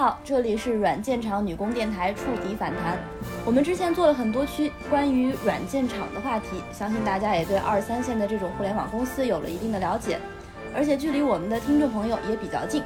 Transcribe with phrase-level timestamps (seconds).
[0.00, 2.98] 好，这里是软件厂女工电台触底反弹。
[3.44, 10.18] 我们之前做了很多期关于软件厂的话题，相信大家也对二三线的这种互联网公司有了一定的了解，
[10.74, 12.82] 而且距离我们的听众朋友也比较近。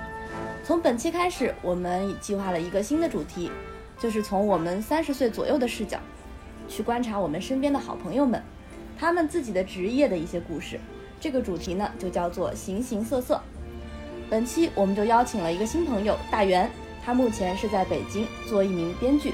[0.64, 3.48] 从本期开始，我们计划了一个新的主题，
[3.96, 6.00] 就是从我们三十岁左右的视角，
[6.66, 8.42] 去观察我们身边的好朋友们，
[8.98, 10.80] 他们自己的职业的一些故事。
[11.20, 13.40] 这个主题呢，就叫做形形色色。
[14.28, 16.68] 本期我们就邀请了一个新朋友大元，
[17.04, 19.32] 他目前是在北京做一名编剧。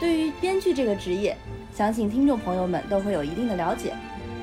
[0.00, 1.36] 对于编剧这个职业，
[1.74, 3.94] 相信听众朋友们都会有一定的了解，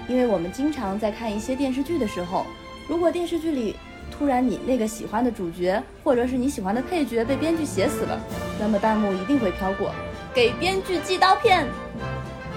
[0.07, 2.45] 因为我们经常在看一些电视剧的时候，
[2.87, 3.75] 如果电视剧里
[4.09, 8.19] 突然你那个喜欢的主角或者是你喜欢的配角被编剧写死了，
[8.59, 9.91] 那么弹幕一定会飘过
[10.33, 11.65] “给编剧寄刀片”。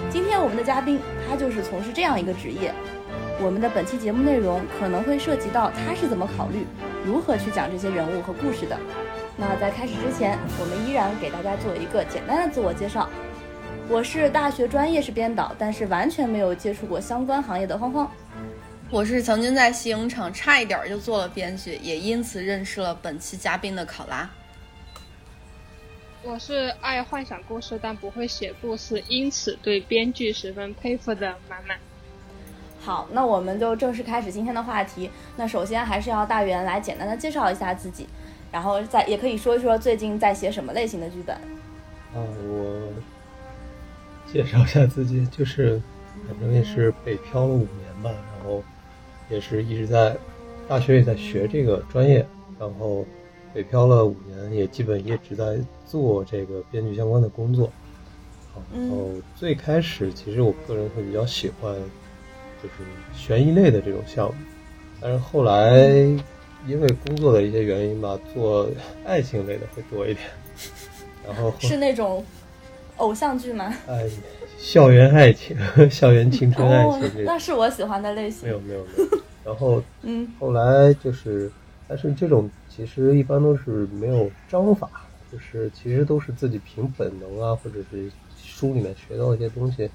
[0.09, 2.73] 今天我们的嘉宾他就是从事这样一个职业，
[3.41, 6.65] 我们的本期节目内容可能会涉及到他是怎么考虑。
[7.05, 8.77] 如何去讲这些人物和故事的？
[9.37, 13.09] 那在开始之前，我们依然给大家做一个简单的自我介绍。
[13.89, 18.09] 我是大学专业是编导，但是完全没有接触过相关行业的慌慌。
[18.89, 24.29] 我是曾经在戏影厂差一点就做了编剧，也因此认识了本期嘉宾的考拉。
[26.23, 31.77] 我是爱幻想故事但不会写故事，因此对编剧十分佩服的满满。
[32.79, 35.11] 好，那我们就正式开始今天的话题。
[35.35, 38.07] 那首先还是要大元来简单的介绍一下自己，
[38.55, 41.35] 然后再也可以说一说最近在写什么类型的剧本。
[41.35, 42.87] 啊，我
[44.31, 45.81] 介绍一下自己，就是
[46.25, 48.63] 反正也是北漂了五年吧，然后
[49.29, 50.15] 也是一直在
[50.69, 52.25] 大学也在学这个专业，
[52.57, 53.05] 然后
[53.53, 57.69] 北漂了五年，也基本一直在做这个编剧相关的工作。
[58.73, 61.75] 然后最开始其实我个人会比较喜欢。
[62.63, 62.75] 就是
[63.13, 64.33] 悬疑类的这种项目，
[64.99, 65.93] 但是后来
[66.67, 68.69] 因为工作的一些原因吧，做
[69.05, 70.27] 爱情类的会多一点。
[71.25, 72.23] 然后是那种
[72.97, 73.73] 偶像剧吗？
[73.87, 74.09] 哎，
[74.57, 75.57] 校园爱情、
[75.89, 78.47] 校园青春爱情，那是我喜欢的类型。
[78.47, 79.19] 没有没有没有。
[79.43, 81.51] 然后 嗯，后来就是，
[81.87, 84.89] 但是这种其实一般都是没有章法，
[85.31, 88.09] 就是其实都是自己凭本能啊，或者是
[88.43, 89.89] 书里面学到一些东西。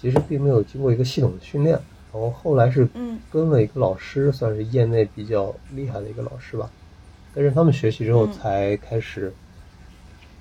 [0.00, 1.78] 其实并没有经过一个系统的训练，
[2.12, 2.88] 然后后来是
[3.30, 6.70] 跟了一个老师，算是业内比较厉害的一个老师吧。
[7.34, 9.32] 跟着他们学习之后，才开始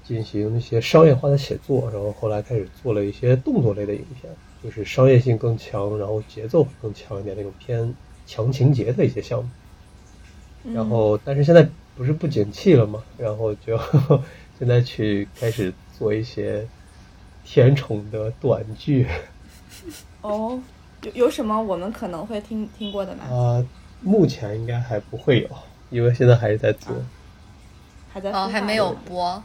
[0.04, 7.94] 进行一些商业化的写作，然后后来开始做了一些动作类的影片，就是商业性更强，然后节奏更强一点那种偏
[8.26, 9.50] 强情节的一些项目。
[10.74, 13.80] 然后，但是现在不是不景气了嘛，然后就
[14.58, 16.68] 现在去开始做一些
[17.46, 19.06] 甜宠的短剧。
[20.22, 20.60] 哦，
[21.04, 23.24] 有有什么我们可能会听听过的吗？
[23.30, 23.66] 啊，
[24.02, 25.50] 目前应该还不会有，
[25.90, 26.94] 因为现在还是在做，
[28.14, 29.42] 还在哦，还没有播。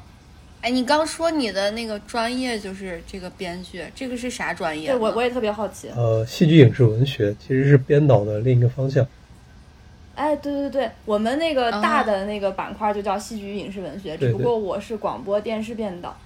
[0.60, 4.88] 哎，你刚说你的那个专业就是这个编剧，这个是啥专业？
[4.88, 5.90] 对我我也特别好奇。
[5.94, 9.06] 呃，戏剧影视文学其实是编导的另一个方向。
[10.14, 16.16] 哎，对对对，我们那个大的那个板块就叫戏剧影视文学，只不过我是广播电视编导。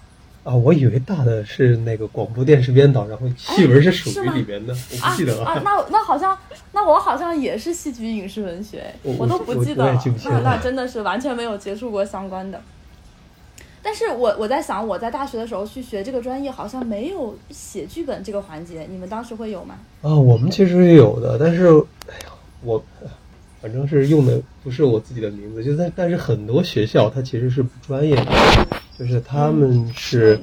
[0.48, 5.44] 啊，我以为大的是那个广播电视编导，然后戏文是属于里面的，我不记得了。
[5.44, 6.34] 啊，那那好像，
[6.72, 10.02] 那我好像也是戏剧影视文学，我都不记得了。
[10.24, 12.58] 那那真的是完全没有接触过相关的。
[13.82, 19.74] 但是我我在想，我在大学的时候去学这个专业，好像没有写剧本这个环节，你们当时会有吗？
[20.00, 21.66] 啊，我们其实也有的，但是，
[22.06, 22.32] 哎呀，
[22.62, 22.82] 我
[23.60, 28.77] 反正是用的不是我自己的名字，就在但是很多学校它其实是不专业的。
[28.98, 30.40] 就是他们是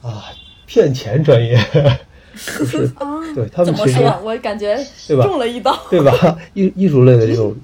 [0.00, 0.26] 啊，
[0.66, 1.58] 骗钱专业，
[2.58, 2.88] 就是
[3.34, 4.78] 对他们其实我感觉
[5.08, 6.38] 对吧，中了一刀，对吧？
[6.54, 7.56] 艺艺术类的这种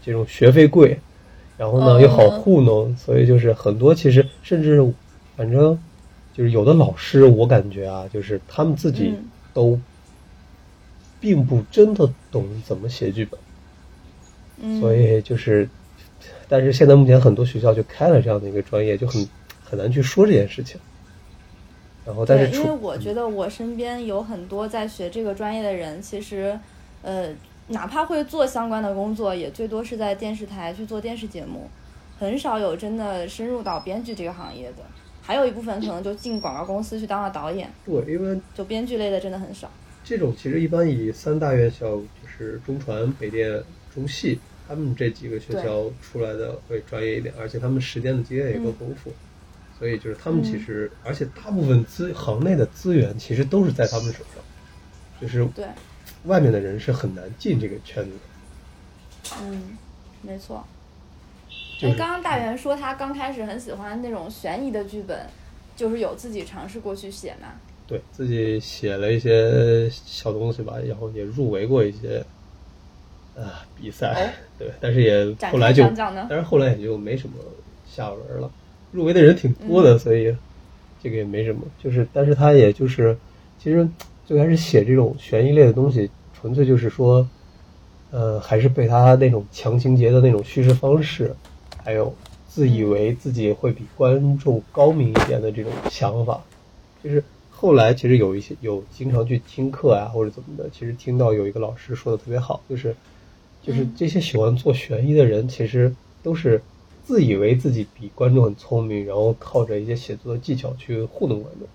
[0.00, 1.00] 这种学费贵，
[1.56, 4.80] 然后呢又好糊弄，所以就是很多其实甚至
[5.36, 5.76] 反正
[6.32, 9.12] 就是有的老师，我感觉啊，就是他们自己
[9.52, 9.76] 都
[11.18, 15.68] 并不真的懂怎么写剧本，所以就是，
[16.48, 19.28] 但是现在目前很多学校就开了这样的一个专业，就很。
[19.68, 20.80] 很难去说这件事情，
[22.06, 26.58] 然后但是因为我觉得我身边有很多在学这个专业的人，其实，
[27.02, 27.28] 呃，
[27.68, 31.68] 哪怕会做相关的工作，也最多是在电视台去做电视节目，
[32.18, 34.78] 很少有真的深入到编剧这个行业的。
[35.20, 37.70] 还有一部分可能就进广告公司去当了导演。
[37.84, 39.70] 对，因为就编剧类的真的很少。
[40.02, 43.62] 这种其实一般以三大院校，就是中传、北电、
[43.94, 49.12] 中戏，他们这几个学校出来的会专业一点，而且他们实践的经验也更丰富。
[49.78, 54.42] 所以就是他们其实，而且大部分资行内的资源其实都是在他们手上，
[55.20, 55.66] 就是对
[56.24, 59.36] 外面的人是很难进这个圈子的。
[59.42, 59.78] 嗯，
[60.22, 60.64] 没错。
[61.78, 65.26] 就，刚刚大元说他刚开始很喜欢那种悬疑的剧本，
[65.76, 67.52] 就是有自己尝试过去写嘛？
[67.86, 72.22] 对自己写了一些小东西吧，然后也入围过一些
[73.36, 73.44] 呃
[73.80, 75.88] 比赛，对，但是也后来就，
[76.28, 77.36] 但是后来也就没什么
[77.88, 78.50] 下文了。
[78.90, 80.34] 入围的人挺多的，所以
[81.02, 81.60] 这个也没什么。
[81.82, 83.16] 就是，但是他也就是，
[83.58, 83.86] 其实
[84.24, 87.28] 最开始写这种悬疑类的东西，纯粹就是说，
[88.10, 91.34] 呃，还是被他那种强情节的那种叙事方式，
[91.84, 92.14] 还有
[92.48, 96.42] 自以为自己会比观众高明一点的这种想法，
[97.04, 102.96] 就是后来其实有一些有经常去听课啊或者怎么的，其实听到有一个老师说的特别好，就是
[103.62, 106.62] 就是这些喜欢做悬疑的人，其实都是。
[107.08, 111.66] 自以为自己比观众很聪明，然后靠着一些写作的技巧去糊弄观众，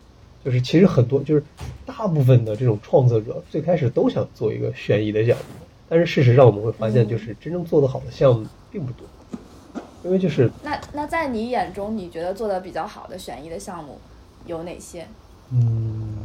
[0.46, 1.44] 就是其实很多就是
[1.88, 5.44] 大部分的这种创作者最开始都想做一个悬疑的项目，
[5.90, 13.98] 但是事实上我们会发现，就是真正做得好的项目并不多，因为就是那那在你眼中，你觉得做的比较好的悬疑的项目
[14.46, 15.08] 有哪些？
[15.52, 16.16] 嗯，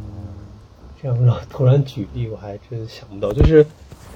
[1.01, 3.65] 这样让突然举例，我还真想不到，就是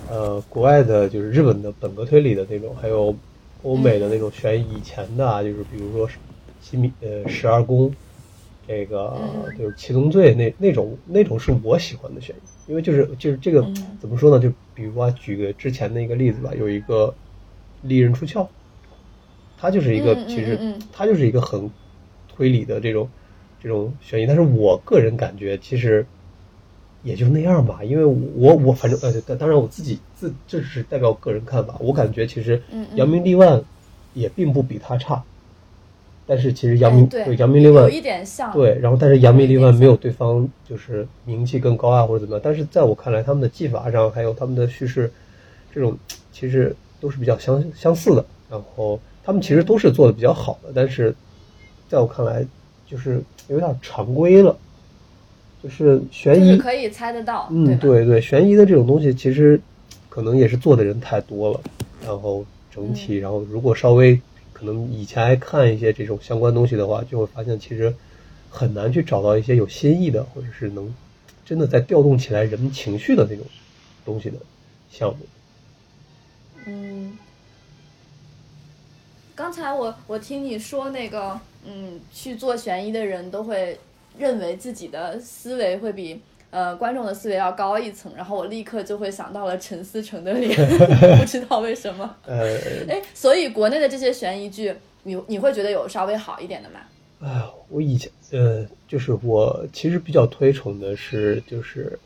[0.08, 3.16] 呃，国外的，就是日本的本格推理的那种，还有。
[3.64, 6.08] 欧美的那种悬疑，以前的啊，就是比如说
[6.62, 7.90] 《七米》呃《十二宫》，
[8.68, 9.18] 这个
[9.58, 13.66] 就是《七宗罪》那那种那种是我喜欢的悬疑，因为就是就是这个
[14.00, 14.42] 怎么说呢？
[14.42, 17.08] 就比如啊，举个之前的一个例子吧，有一个
[17.88, 18.42] 《利刃出鞘》，
[19.58, 21.70] 它就是一个其实它就是一个很
[22.28, 23.10] 推理的这种
[23.62, 26.06] 这种悬疑，但是我个人感觉其实。
[27.04, 32.62] 也就那样吧，因为我我反正呃，当然我自己自这是代表个人看法，我感觉其实
[32.96, 33.62] 扬名立万
[34.14, 35.22] 也并不比他差，
[36.26, 45.12] 但是其实扬名对扬名立万有一点像对，然后但是扬名立万没有对方就是名气更高啊或者怎么样，但是在我看来他们的技法上还有他们的叙事
[45.74, 45.98] 这种
[46.32, 51.14] 其实都是比较相相似的，然后他们其实都是做的比较好的，但是
[51.90, 52.46] 在我看来
[52.88, 54.58] 就是有点常规了。
[55.64, 59.58] 就是悬疑可以猜得到，嗯，对对，悬疑的这种东西其实
[60.10, 61.62] 可能也是做的人太多了，
[62.06, 64.20] 然后整体，然后如果稍微
[64.52, 67.96] 可能以前还看一些这种相关东西的话，就会发现其实
[68.50, 70.94] 很难去找到一些有新意的，或者是能
[71.46, 73.46] 真的在调动起来人们情绪的那种
[74.04, 74.36] 东西的
[74.92, 75.20] 项目。
[76.66, 77.18] 嗯，
[79.34, 83.80] 刚才我我听你说那个，嗯，去做悬疑的人都会。
[84.18, 86.22] 认为自己的思维会比
[86.52, 90.56] 呃观众的思维要高一层，然后我立刻就会想到了陈思诚的脸，
[91.18, 92.16] 不知道为什么。
[92.26, 92.58] 呃，
[92.88, 94.74] 哎，所以国内的这些悬疑剧，
[95.04, 96.80] 你你会觉得有稍微好一点的吗？
[97.22, 101.98] 哎，我以前呃，就是我其实比较推崇的是就是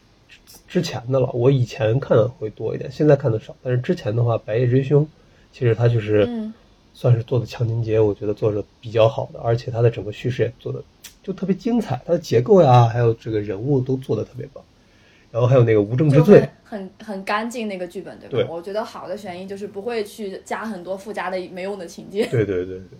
[0.68, 3.56] 之前的了，我以前看的会多一点，现在看的少。
[3.64, 5.04] 但是之前的话，《白夜追凶》
[5.52, 6.52] 其实它就是
[6.94, 10.82] 算是做的强情节，我觉得做的比较好的，而且它的整个叙事也做的。
[11.28, 14.64] 就特别精彩，它的结构呀，还有这个人物都做的特别棒。
[15.30, 18.30] 然后还有那个无证之罪，很很干净那个剧本，对吧？
[18.32, 22.26] 对，我觉得好的悬疑就是不会去加很多附加的没用的情节。
[22.28, 22.98] 对对对对。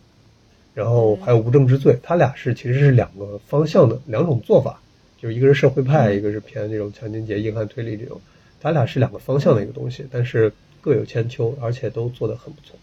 [0.74, 4.78] 然后还有无证之罪，它俩是其实是两个方向的两种做法，
[5.18, 8.20] 就是一个是社会派，一个是偏这种强情节、硬汉推理这种，
[8.60, 12.76] 它俩是两个方向的一个东西，但是各有千秋，而且都做的很不错。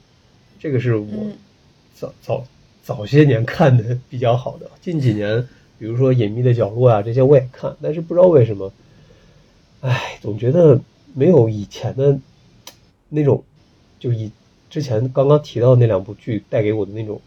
[0.59, 1.07] 这个是我
[1.95, 2.47] 早早。
[2.85, 5.49] 早些年看的比较好的，近几年，
[5.79, 8.71] 比如说《隐秘的角落》啊，这些我也看，但是不知道为什么，
[9.81, 10.79] 哎，总觉得
[11.15, 12.19] 没有以前的
[13.09, 13.43] 那种，
[13.99, 14.31] 就以
[14.69, 17.19] 之前刚刚提到那两部剧带给我的那种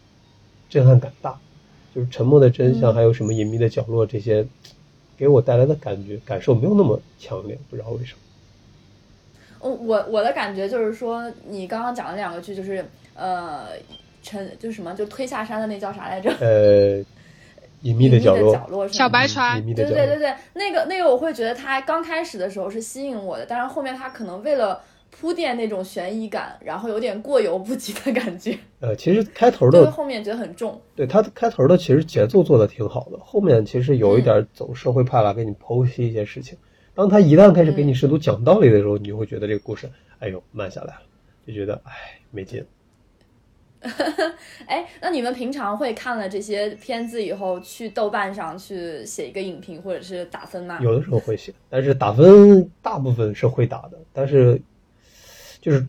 [0.70, 1.36] 震撼感大，
[1.92, 4.46] 就是《沉默的真相》还有什么《隐秘的角落》这些，
[5.16, 8.20] 给我带来的感觉感受没有那么强烈，不知道为什么。
[9.58, 12.84] 我我我的感觉就是说，你刚刚讲的两个剧就是
[13.14, 13.70] 呃。
[14.22, 16.30] 沉就什么就推下山的那叫啥来着？
[16.40, 17.04] 呃，
[17.82, 19.64] 隐秘的角落，小白船。
[19.64, 28.58] 对对对对，那个那个我会觉得它刚开始的时候是吸引我的，但是后面它可能为了铺垫那种悬疑感，然后有点过犹不及的感觉。
[28.80, 30.80] 呃，其实开头的后面觉得很重。
[30.94, 36.58] 对它开头的其实节奏做的挺好的，后面其实有一点走社会派了，给你剖析一些事情。
[36.94, 41.02] 当他一旦开始给你试图讲道理的时候，你就会觉得这个故事，哎呦慢下来了，
[41.46, 41.92] 就觉得哎
[42.32, 42.64] 没劲。
[44.66, 50.80] 哎，那你们平常会看了这些片子以后，去豆瓣上去写一个影评或者是打分吗？
[50.82, 54.60] 有的时候会写，但是打分大部分是会打的，但是
[55.60, 55.86] 就是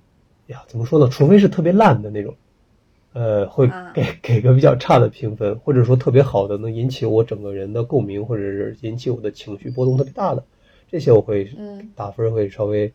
[0.48, 1.10] 呀，怎么说呢？
[1.10, 2.36] 除非是特别烂的那种，
[3.14, 10.44] 呃，会给给个比较差的评分，或者说特别好的，能引起我整个人的共鸣，或者是引起我的情绪波动特别大的，
[10.92, 11.52] 这些我会
[11.96, 12.94] 打分会稍微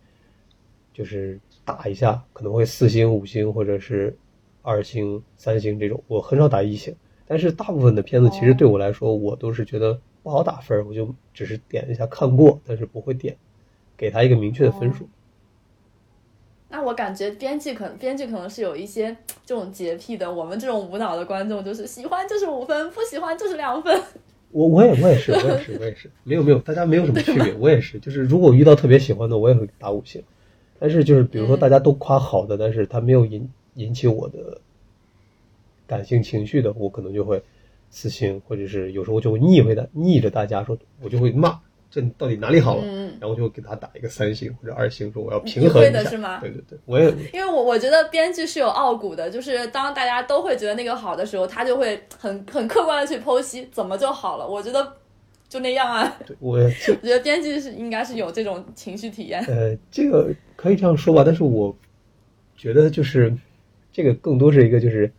[0.92, 4.16] 就是打一下，可能会四星、五星或者是。
[4.64, 6.92] 二星、三星这种，我很少打一星。
[7.26, 13.36] 但是大部分的片子其实对我来说，我都是觉得不好打分，我就只是点一下看过，但是不会点
[13.96, 15.08] 给他一个明确的分数。
[16.68, 19.16] 那我感觉编剧可能编剧可能是有一些
[19.46, 24.02] 这种洁癖的，我们这种无脑的观众就是喜欢就是五分，不喜欢就是两分。
[24.50, 30.22] 我我也我也是我也是我也是没有没有大家没有什么区别，我也是就是如果遇到特别喜欢的，我也会打五星。
[30.78, 34.60] 但是就是比如说大家都夸好的，但是他没有引引起我的。
[35.86, 37.42] 感性情绪的，我可能就会
[37.90, 42.84] 私信，或者是有时候就会逆回的逆着大家说，我就会骂这到底哪里好了，
[43.20, 46.40] 然后就给他打一个三星或者二星，说我要平衡一下，是吗？
[46.40, 54.48] 对对对，我也 因为我我觉得编剧是有傲骨的，就是当大家都会觉得那个好的时候，他就会很很客观的去剖析怎么就好了。
[54.48, 54.90] 我觉得
[55.50, 59.44] 就那样啊，我 我觉得编剧是应该是有这种情绪体验。
[59.44, 61.76] 呃，这个可以这样说吧，但是我
[62.56, 63.36] 觉得就是
[63.94, 65.10] 这个更多是一个就是。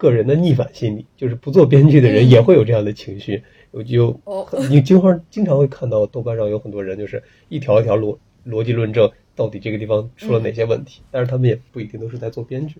[0.00, 3.42] 个人的逆反心理，就是不做编剧的人也会有这样的情绪。
[3.70, 4.18] 我就
[4.70, 11.02] 你经常经常会看到豆瓣上有很多人，就是一条一条逻逻辑论证，到底这个地方出了哪些问题。
[11.10, 12.76] 但是他们也不一定都是在做编剧，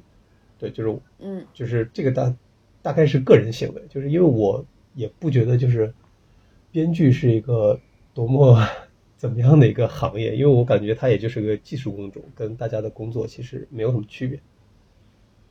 [0.59, 2.35] 对，就是嗯，就是这个大
[2.80, 4.64] 大概是个人行为，就是因为我
[4.95, 5.92] 也不觉得就是
[6.73, 7.78] 编剧是一个
[8.14, 8.66] 多么
[9.19, 14.40] 怎么样的一个行业，因为我感觉它也就是个技术工种，跟大家的工作其实没有什么区别。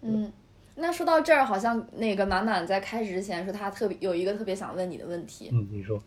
[0.01, 0.31] 嗯。
[0.81, 5.49] 那说到这儿，好像那个满满在开始之前说他特别有一个特别想问你的问题。
[5.51, 6.01] 嗯，你说。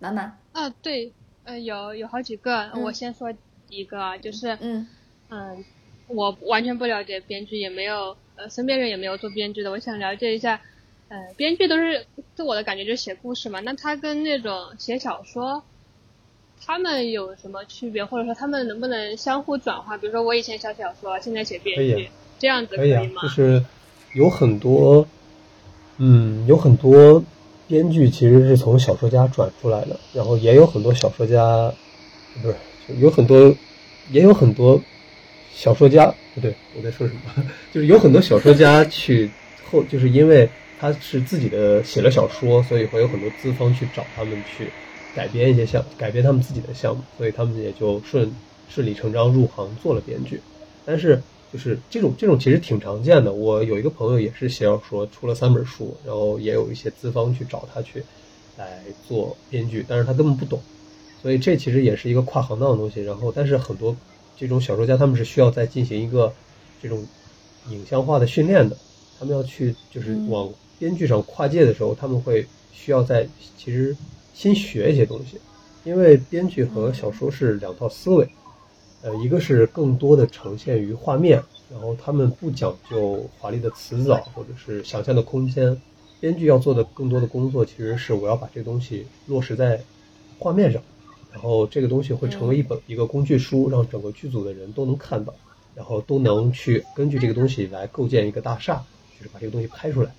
[0.00, 0.36] 满满。
[0.50, 1.12] 啊，对，
[1.44, 3.32] 呃，有有好几个，我先说
[3.68, 4.88] 一个，就是嗯
[5.28, 5.64] 嗯，
[6.08, 10.60] 我完全不了解编剧，也没有呃身边人也没有做编剧的，我想了解一下，
[11.08, 12.04] 呃，编剧都是
[12.34, 15.62] 自我的感觉就是写故事嘛，那他跟那种写小说，
[16.60, 19.96] 他们有什么区别，或者说他们能不能相互转化？
[19.96, 22.10] 比如说我以前写小说，现在写编剧。
[22.44, 23.64] 这样子可以啊，就是
[24.12, 25.06] 有很多，
[25.96, 27.24] 嗯，有很多
[27.66, 31.72] 编剧其实是从小说家转出来的，然后也有很多小说家，
[32.42, 32.54] 不是，
[33.00, 33.56] 有很多，
[34.10, 34.78] 也有很多
[35.54, 37.20] 小说家，不对，我在说什么？
[37.72, 39.30] 就是有很多小说家去
[39.70, 40.46] 后，就是因为
[40.78, 44.68] 他是自己的写了小说，所以会有很多资方去找他们去
[45.16, 48.30] 改编一些项，改编他们自己的项目，所以他们也就顺
[48.68, 50.42] 顺理成章入行做了编剧，
[50.84, 51.22] 但是。
[51.54, 53.32] 就是这种这种其实挺常见的。
[53.32, 58.02] 我有一个朋友也是写小说，出了三本书，然后也有一些资方去找他去
[58.58, 60.60] 来做编剧，但是他根本不懂，
[61.22, 63.00] 所以这其实也是一个跨行当的东西。
[63.04, 63.94] 然后，但是很多
[64.36, 66.32] 这种小说家他们是需要再进行一个
[66.82, 67.06] 这种
[67.70, 68.76] 影像化的训练的，
[69.20, 73.96] 他们要去就是往编剧上跨界的时候，他们会需要在其实
[74.34, 75.38] 先学一些东西，
[75.84, 78.28] 因为编剧和小说是两套思维。
[79.04, 85.78] 呃，一个是更多的呈现于画面，然后他们不讲究华丽的词藻或者是想象的空间。
[86.20, 89.78] 编剧要做的更多的工作，其实是我要把这个东西落实在
[90.38, 90.80] 画面上，
[91.30, 95.34] 然后这个东西会成为一本一个工具书，让整个剧组的人都能看到，
[95.74, 98.82] 然后都能去根据这个东西来构建一个大厦，
[99.18, 100.10] 就是把这个东西拍出来。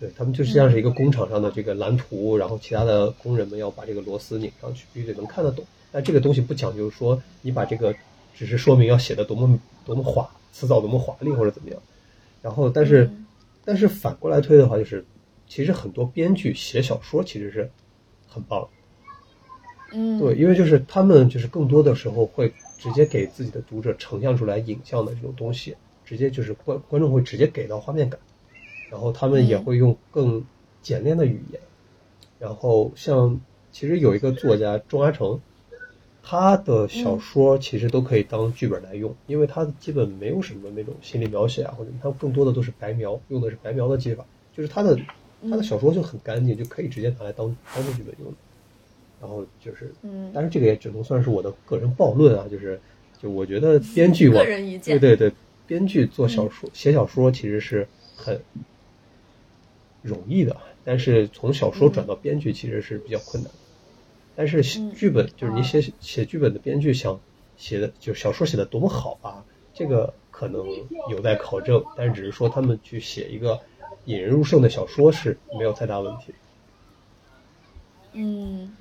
[0.00, 5.62] 对他们就像是一个工厂上的这个蓝图，然后其他的工人们要把这个螺丝拧上去，必须得能看得懂。
[5.94, 7.94] 但这个东西不讲究说你把这个
[8.34, 11.80] 只是说明要写的多么多么华词藻多么华丽或者怎么样，
[12.42, 13.08] 然后但是
[13.64, 15.04] 但是反过来推的话，就是
[15.46, 17.70] 其实很多编剧写小说其实是
[18.28, 18.68] 很棒，
[19.92, 28.18] 嗯，对，因为就是他们就是更多的时候会直接给自己的读者呈现出来影像的这种东西，直接就是观观众会直接给到画面感，
[28.90, 30.44] 然后他们也会用更
[30.82, 31.60] 简练的语言，
[32.40, 35.40] 然后像其实有一个作家钟阿成。
[36.26, 44.24] 他的小说其实都可以当剧本来用，因为他基本没有什么那种心理描写啊，或者他更多的都是白描，用的是白描的技法，
[44.56, 44.98] 就是他的
[45.42, 48.36] 他的小说就很干净，就可以直接拿来当当做剧本用的。
[49.20, 52.80] 然后就是，嗯，但是这个也只能算是我的个人暴论啊，就是
[53.22, 55.34] 就我觉得编剧个人意见，对对对，
[55.66, 58.40] 编剧做小说写小说其实是很
[60.02, 63.50] 容易的，但是从小说转到编剧其实是比较困难。
[64.36, 67.20] 但是剧本就是你写写剧本的编剧想
[67.56, 70.66] 写的就小说写的多么好啊，这个可能
[71.08, 71.84] 有待考证。
[71.96, 73.60] 但是只是说他们去写一个
[74.06, 76.34] 引人入胜的小说是没有太大问题。
[78.12, 78.76] 嗯，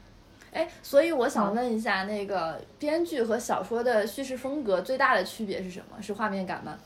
[0.53, 6.01] 哎，所以我想问一下，那个编剧和小说的叙事风格最大的区别是什么？
[6.01, 6.79] 是画面感吗？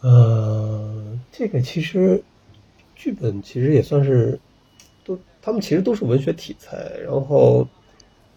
[0.00, 2.20] 呃，这个其实
[2.96, 4.38] 剧本其实也算是
[5.04, 7.64] 都，他们其实都是文学题材，然后。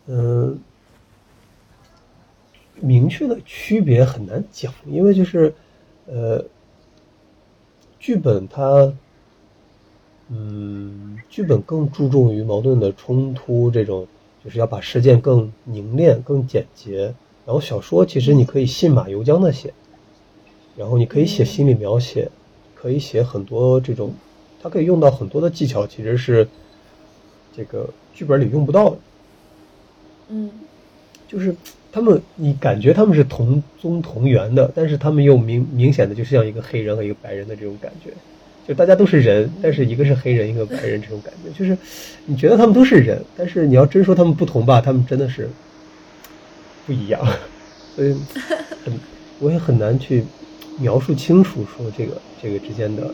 [0.08, 0.58] 嗯，
[2.80, 5.54] 明确的区别很难讲，因为就是，
[6.06, 6.46] 呃，
[8.00, 8.94] 剧本它，
[10.30, 14.08] 嗯，剧本更注重于矛盾的冲突，这种
[14.44, 17.14] 就是要把事件更凝练、更简洁。
[17.46, 19.74] 然后小说其实你可以信马由缰的写，
[20.78, 22.30] 然后你可以写心理描写，
[22.76, 24.14] 可以写很多这种，
[24.62, 26.48] 它可以用到很多的技巧，其实是
[27.56, 28.98] 这个剧本里用不到的。
[30.30, 30.50] 嗯，
[31.28, 31.56] 就是
[31.92, 38.12] 他们，你感觉他们是同宗同源的，但是他们又明明显的就像一个黑人和一个白人的这种感觉，
[38.68, 41.50] 就大家都是人，但是一个是黑人，一个白人，这种感觉。
[41.58, 41.78] 就是
[42.26, 45.50] 你觉得他们都是人，但是你要真说他们不同吧，他们真的是
[46.86, 47.26] 不一样，
[47.96, 48.14] 所以
[48.84, 49.00] 很
[49.40, 50.24] 我也很难去
[50.80, 53.14] 描述清楚说这个这个之间的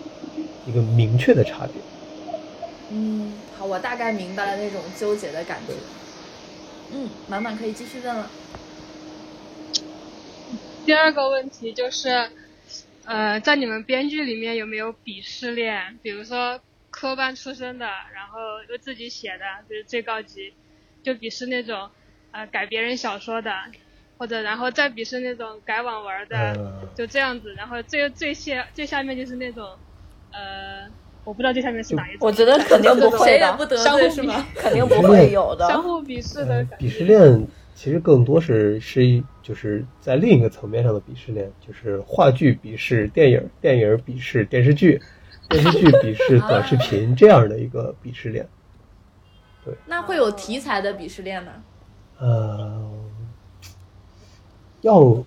[0.65, 1.75] 一个明确的差别。
[2.89, 5.73] 嗯，好，我大概明白了那种纠结的感觉。
[6.93, 8.31] 嗯，满满可以继续问了。
[10.85, 12.29] 第二个问题就是，
[13.05, 15.99] 呃，在你们编剧里面有没有鄙视链？
[16.03, 18.37] 比如说科班出身的，然后
[18.69, 20.53] 又自己写的，就是最高级，
[21.01, 21.89] 就鄙视那种
[22.29, 23.51] 呃改别人小说的，
[24.19, 26.53] 或者然后再鄙视那种改网文的，
[26.95, 27.55] 就这样子。
[27.55, 29.65] 然后最最下最下面就是那种，
[30.31, 30.93] 呃。
[31.23, 32.19] 我不知道这下面是哪一种。
[32.21, 34.45] 我觉得肯定不会的，相互是吗？
[34.55, 35.67] 肯定不会有的。
[35.67, 45.01] 相互鄙视的鄙视链其实更多是是一就是在另一个层面上的鄙视链，就是话剧鄙视电影，电影鄙视电视剧，
[45.49, 48.47] 电视剧鄙视短视频这样的一个鄙视链。
[49.65, 49.73] 对。
[49.85, 51.51] 那会有题材的鄙视链吗？
[52.19, 52.89] 呃，
[54.81, 55.23] 要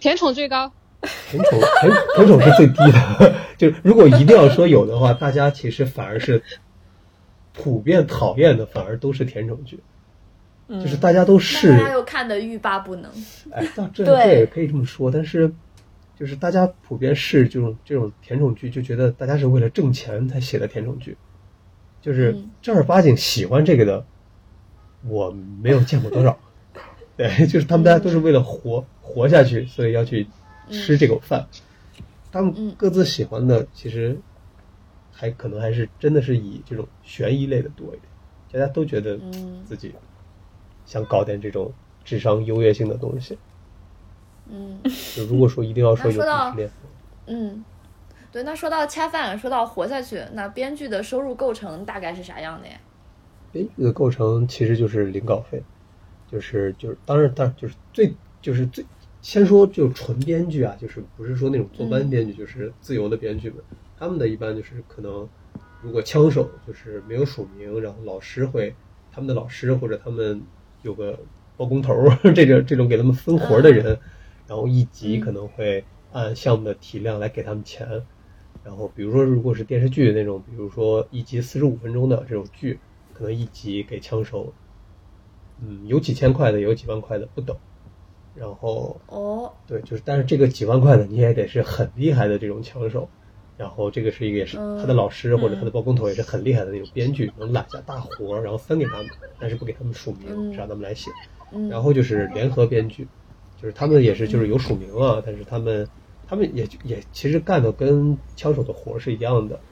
[0.00, 0.72] 甜宠最高。
[1.30, 6.42] 甜宠甜甜宠是最低的，就如果一定要说有的话，大家其实反而是
[7.52, 9.80] 普遍讨厌的，反而都是甜宠剧，
[10.68, 13.10] 就是大家都是，大家又看的欲罢不能。
[13.52, 15.52] 哎， 这这也可以这么说，但是
[16.18, 21.16] 就是大家普遍是这种这种甜宠剧，就觉得大家是为了挣钱才写的甜宠剧，
[22.02, 24.04] 就是正儿八经喜欢这个的，
[25.06, 25.30] 我
[25.62, 26.38] 没有见过多少。
[27.16, 30.26] 对，就是他们大家都是为了活活下去，所以要去。
[30.70, 31.46] 吃这口饭，
[32.32, 34.18] 他们各自喜欢的其实
[35.12, 38.02] 还可能还是真的是以这种悬疑类的多一点，
[38.52, 39.18] 大家都觉得
[39.64, 39.94] 自己
[40.86, 41.72] 想搞点这种
[42.04, 43.38] 智商优越性的东西。
[44.48, 44.80] 嗯，
[45.14, 46.70] 就如果说一定要说有鄙视链，
[47.26, 47.64] 嗯，
[48.32, 52.74] 对，那说到恰饭，说到活下去，那编剧的收入构成大概是啥样的呀？
[53.52, 55.62] 编剧的构成其实就是零稿费，
[56.30, 58.84] 就是就是当然当然就是最就是最。
[59.24, 63.56] 先说就纯编剧啊，就是不是说那种坐班编剧，就是自由的编剧们，
[63.96, 65.26] 他们的一般就是可能，
[65.80, 68.74] 如果枪手就是没有署名，然后老师会，
[69.10, 70.42] 他们的老师或者他们
[70.82, 71.18] 有个
[71.56, 71.94] 包工头
[72.36, 73.98] 这个这种给他们分活的人，
[74.46, 75.82] 然后一集可能会
[76.12, 78.02] 按项目的体量来给他们钱，
[78.62, 82.78] 然后比如说如果是电视剧那种，比如说一集四十五分钟的这种剧，
[83.14, 84.52] 可能一集给枪手，
[85.62, 87.56] 嗯，有几千块的，有几万块的不等。
[88.34, 93.08] 然后哦，对，就是，但是这个几万块的你也得是很厉害的这种枪手，
[93.56, 99.06] 然后这个是一个也是他的老师或者他的包工头也是很厉害的那种编剧，能揽下大活儿，然后分给他们，
[99.38, 101.10] 但是不给他们署名，只让他们来写。
[101.70, 103.08] 然后就是联合编剧，
[103.56, 105.88] 就是他们也是就是有署名啊，但是他们
[106.26, 109.62] 他们也也其实干的跟枪手的活儿是一样的，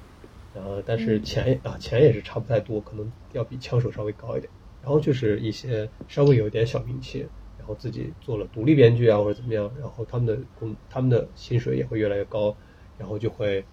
[0.53, 4.49] 然后但是钱啊钱也是差不太多，可能要比枪手稍微高一点。
[4.81, 7.29] 然后就是一些稍微有一点小名气。
[7.63, 12.57] 然后自己做了独立编剧啊，或者怎么样，然后他们的工，他们的薪水也会越来越高，
[12.99, 13.65] 然后就会，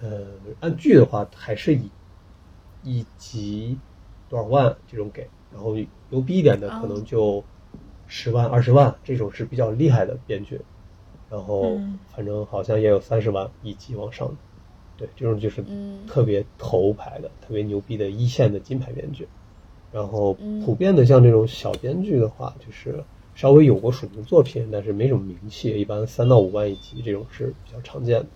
[0.00, 1.88] 呃，按剧的话还是以
[2.82, 3.78] 一集
[4.28, 5.76] 多少万这种给，然后
[6.08, 7.44] 牛逼一点的可能就
[8.08, 10.60] 十万、二十万这种是比较厉害的编剧，
[11.30, 14.36] 然后反正好像也有三十万一集往上，
[14.96, 15.64] 对，这种就是
[16.08, 19.28] 特别头牌的、特别牛逼的一线的金牌编剧，
[19.92, 20.34] 然后
[20.66, 23.04] 普遍的像这种小编剧的话，就是。
[23.34, 28.26] 稍微有过署名作品，但是没什么名气，一般三到五万一集这种是比较常见的。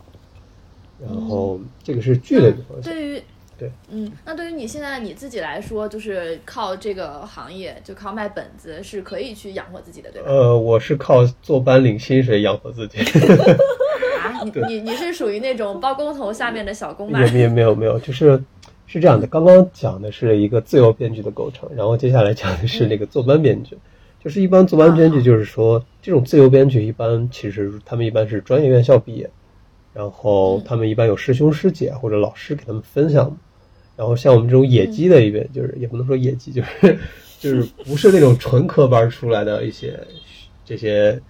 [1.02, 2.92] 然后这个是剧类的一方向。
[2.92, 3.22] 对于
[3.58, 10.28] 对，嗯，那对于你现在你自己来说，就是靠这个行业，就靠卖本子是可以去养活自己的，对吧？
[10.28, 12.98] 呃，我是靠坐班领薪水养活自己。
[12.98, 17.24] 啊，你你你是属于那种包工头下面的小工吗？
[17.24, 18.42] 也也没有没有，就是
[18.86, 19.26] 是这样的。
[19.26, 23.76] 刚刚讲的是一个自由编剧的构成，然后接下来讲的是那个坐班编剧。
[24.24, 29.28] 就是一般做班编剧，就是说这种自由编剧，一般其实他们一般是专业院校毕业，
[29.92, 33.36] 然后他们一般有师兄师姐或者老师给他们分享，
[33.96, 36.98] 然后像我们这种野鸡的一边，就是也不能说野鸡，就是
[37.38, 40.00] 就是不是那种纯科班出来的一些
[40.64, 41.20] 这些，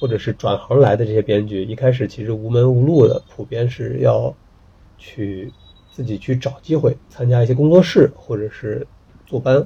[0.00, 4.34] 或者是转行来的这些编剧，一开始其实无门无路的，普遍是要
[4.98, 5.52] 去
[5.92, 8.84] 自己去找机会参加一些工作室或者是
[9.24, 9.64] 坐班，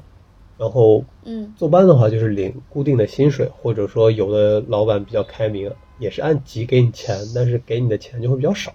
[0.63, 8.73] 然后嗯，坐班的话就是领固定的薪水，或者说有的老板比较开明，也是按级给你钱，但是给你的钱就会比较少，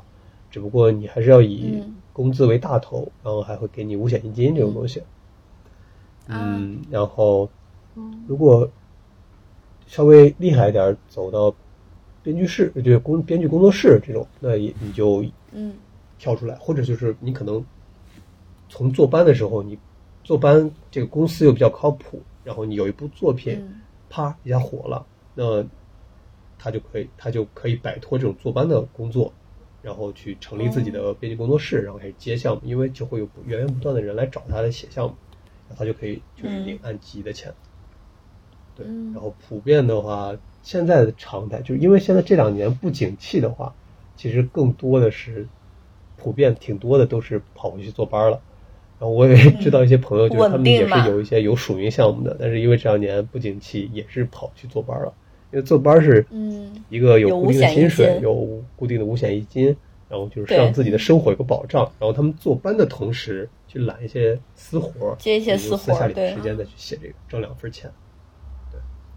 [0.52, 5.02] 只不过你还是要以工资为大头，然后还会给你五险一金这种东西。
[6.28, 7.50] 嗯，然后
[8.28, 8.70] 如果
[9.88, 11.56] 稍微厉害一点，走到
[12.22, 15.24] 编剧室，就是工编剧工作室这种，那也你就
[15.54, 15.72] 嗯。
[16.20, 17.64] 跳出来，或者就是你可能
[18.68, 19.78] 从坐班的时候，你
[20.28, 23.66] 坐班这个公司又比较靠谱，然后你有一部作品，
[24.10, 25.66] 啪一下火了，那
[26.60, 29.32] 他就可以他就可以摆脱这种坐班的工作，
[29.82, 35.16] 然后去成立自己的编辑工作室，然后开始接项目，因为就会有源源不断的人来找他来写项目，
[35.78, 37.54] 他就可以就是领按级的钱。
[38.76, 43.74] 对，然后普遍的话，现在的常态就是因为现在这两年不景气的话，
[44.18, 45.48] 其实更多的是
[46.18, 48.42] 普遍挺多的都是跑回去坐班了。
[49.00, 55.14] 然后我也知道一些朋友，就是他们也是有一些有属名项目的，但是因为这两年不景气，也是跑去坐班了。
[55.52, 56.26] 因为坐班是
[56.90, 59.68] 一个有固定的薪水，有固定的五险一金，
[60.10, 61.84] 然后就是让自己的生活有个保障。
[62.00, 67.90] 然后他们坐班的同时去揽一些私活，接一些私活，私下里的时间再去写这个，挣两份钱。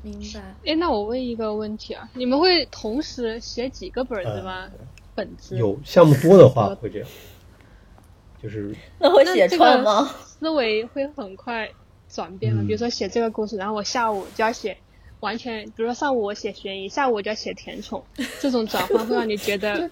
[0.03, 0.55] 明白。
[0.65, 4.69] 哎，那我问一个问题啊，你们会同时写几个本子吗？
[5.15, 7.09] 本子有项目多的话会这样。
[8.43, 10.11] 就是那会写串吗？
[10.25, 11.69] 思维会很快
[12.09, 12.65] 转变吗？
[12.67, 14.77] 比如说写这个故事，然后我下午就要写
[15.21, 18.03] 完全，比如说上午我写悬疑，下午我就要写甜宠，
[18.41, 19.91] 这种转换会让你觉得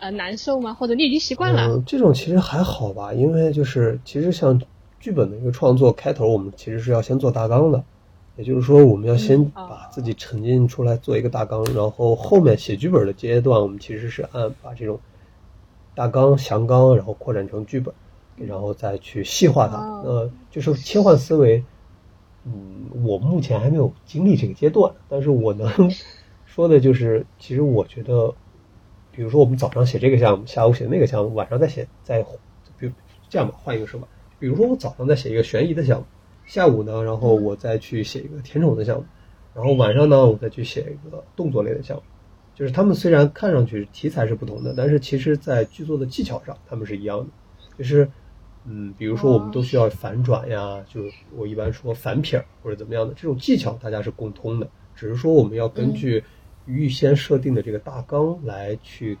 [0.00, 0.74] 呃难受吗？
[0.74, 1.68] 或者你已经习惯了？
[1.68, 4.60] 嗯这种其实还好吧，因为就是其实像
[4.98, 7.84] 剧本的一个创作开头，我们其实是要先做大纲的，
[8.36, 14.98] 也就是说我们要先把自己沉浸出来做一个大纲，然后后面写剧本的阶段，我们其实是按把这种。
[15.94, 17.94] 大纲、详纲，然后扩展成剧本，
[18.36, 19.76] 然后再去细化它。
[20.04, 21.64] 呃，就是切换思维。
[22.46, 25.90] 嗯，我目前还没有经历这个阶段，但是我能
[26.44, 28.34] 说的就是，其实我觉得，
[29.12, 32.22] 比如说我们早上写这个项目，下午写那个项目，晚上再写，再
[32.78, 32.92] 比如
[33.30, 34.06] 这样吧，换一个说法，
[34.38, 36.04] 比如说我早上在写一个悬疑的项目，
[36.44, 39.04] 下午呢，然后我再去写一个甜宠的项目，
[39.54, 42.02] 然后晚上呢，我再去写一个动作类的项目。
[42.54, 47.26] 就是他们虽然看上去题材是不同的，但是其实在剧作的技巧上他们是一样的。
[47.76, 48.08] 就是，
[48.64, 51.02] 嗯，比如说我们都需要反转呀，就
[51.34, 54.70] 我一般说反撇或者怎么样的这种技巧，大家是共通的。
[54.94, 56.22] 只是说我们要根据
[56.64, 59.18] 预先设定的这个大纲来去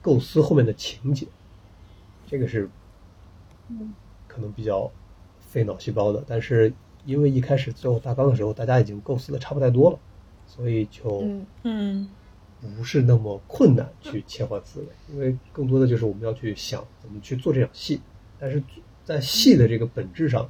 [0.00, 1.26] 构思后面的情节，
[2.26, 2.70] 这个是，
[4.26, 4.90] 可能比较
[5.38, 6.24] 费脑细胞的。
[6.26, 6.72] 但是
[7.04, 9.98] 因为一开始最后大纲的时候，大家已经构思的差不太多了，
[10.46, 11.22] 所以就
[11.62, 12.08] 嗯。
[12.74, 18.00] 不是那么困难去切换思维，因为更多的就是我们要去想怎么去做这场戏。
[18.38, 18.62] 但是
[19.04, 20.48] 在戏的这个本质上，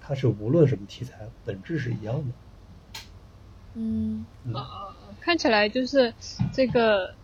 [0.00, 1.14] 它是无论什么题材，
[1.44, 3.00] 本质是一样的。
[3.74, 6.12] 嗯啊，看起来就是
[6.52, 7.14] 这个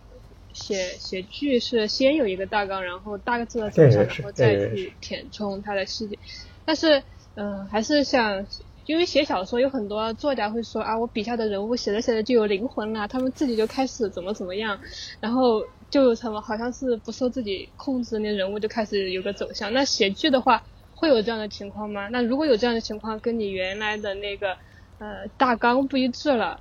[0.53, 6.17] 写写剧是先有一个大纲，然后大致的走向，然后再去填充它的细节。
[6.65, 7.03] 但是，
[7.35, 8.45] 嗯，还是想。
[8.85, 14.77] 因为写小说有很多作家会说啊，我笔下的人物写着写着就有灵魂了，他们自己就开始怎么怎么样，
[15.21, 19.71] 然后就什么好像是不受自己控制，那人物就开始有个走向。
[19.71, 20.61] 那写剧的话
[20.93, 22.09] 会有这样的情况吗？
[22.09, 24.53] 那如果有这样的情况，跟你原来的那个
[24.99, 26.59] 呃大纲不一致了，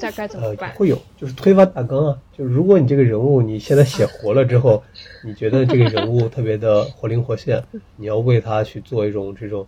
[0.00, 0.74] 这该怎么办？
[0.74, 2.18] 会有，就是推翻大纲啊。
[2.36, 4.82] 就如果你这个人物你现在写活了之后，
[5.24, 7.62] 你觉得这个人物特别的活灵活现，
[7.96, 9.64] 你要为他去做一种这种。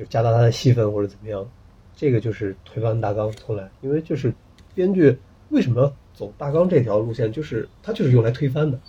[0.00, 1.46] 就加大他的戏份或者怎么样，
[1.94, 3.70] 这个就是推翻大纲重来。
[3.82, 4.32] 因为就是
[4.74, 5.18] 编剧
[5.50, 8.80] 为什么走大纲这条路线，就是他就是用来推翻的，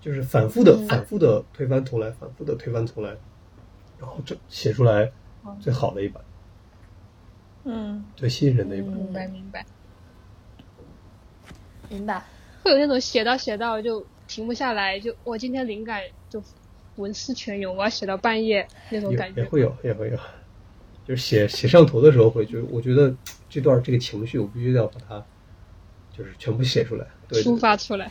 [0.00, 3.10] 就是反复的、反复的推翻重来，反复的推翻重来，
[3.98, 5.12] 然后这写出来
[5.60, 6.24] 最好的一版，
[7.64, 8.92] 嗯，最吸引人的一版。
[8.92, 9.66] 明白，明白，
[11.90, 12.24] 明白。
[12.62, 16.00] 会有那种写到写到就停不下来，就我今天灵感
[16.30, 16.42] 就。
[17.00, 19.40] 文思泉涌，我要写到半夜那种感觉。
[19.42, 20.16] 也会有，也会有，
[21.06, 23.12] 就是写写上头的时候会，就我觉得
[23.48, 25.24] 这段这个情绪，我必须要把它，
[26.16, 28.10] 就是全部写出来，对抒发出来。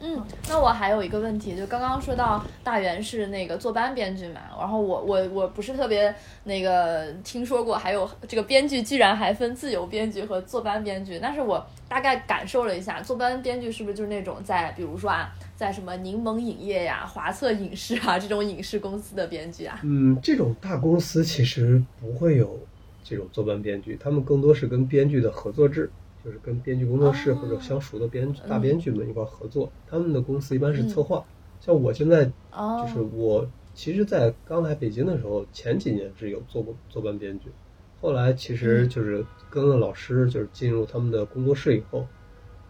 [0.00, 15.34] 嗯，那我还有一个问题，就刚刚说到大元是那个坐班编剧嘛，然后我我我不是特别那个听说过，还有这个编剧居然还分自由编剧和坐班编剧，但是我大概感受了一下，坐班编剧是不是就是那种在比如说啊。
[15.58, 19.80] 在什么柠檬影业呀、华策影视啊这种影视公司的编剧啊？
[19.82, 22.60] 嗯，这种大公司其实不会有
[23.02, 25.90] 这种坐班编剧，他们更多是跟编剧的合作制，
[26.24, 29.68] 就是跟编剧工作室或者相熟的编剧大编剧们一块合作。
[29.90, 31.24] 他们的公司一般是策划，
[31.60, 33.44] 像我现在就是我，
[33.74, 37.46] 其实，在刚来北京的时候，前几年是有做过做班编剧，
[38.00, 42.06] 后来其实就是跟了老师，就是进入他们的工作室以后，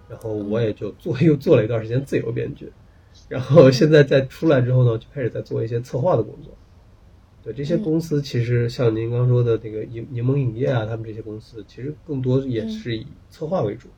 [0.09, 2.73] 然后我也就做又做了一段时间自由编剧，
[3.29, 6.57] 然后现在在出来之后呢，就开始在做一些策划的工作。
[7.43, 13.89] 对这些公司，其实像您刚说的那个柠柠檬影业啊，他们这些公司其实更多也是以策划为主，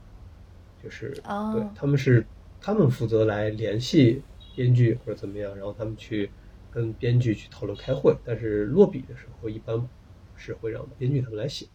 [0.82, 2.24] 就是对他们是
[2.60, 4.22] 他们负责来联系
[4.54, 6.30] 编剧或者怎么样，然后他们去
[6.70, 8.14] 跟编剧去讨论开会。
[8.24, 9.88] 但是落笔的时候，一般
[10.36, 11.66] 是会让编剧他们来写，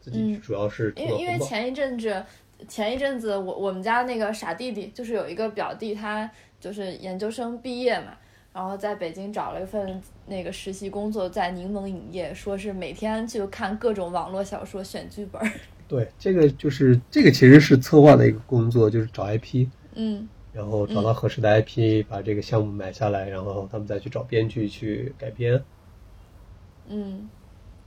[0.00, 2.24] 自己主要是因为因为前一阵子
[2.68, 8.16] 前一阵子我我们家那个傻弟弟就是有一个表弟，他就是研究生毕业嘛。
[8.52, 15.40] 然后在北京找了一份那个实习工作，在柠檬影业，说是每天就看各种网络小说选剧本。
[15.86, 25.62] 对，这个就是这个其实是策划的一个工作，就是找 IP，嗯，然后找到合适的 IP，把这个项目买下来，然后他们再去找编剧去改编。
[26.88, 27.30] 嗯，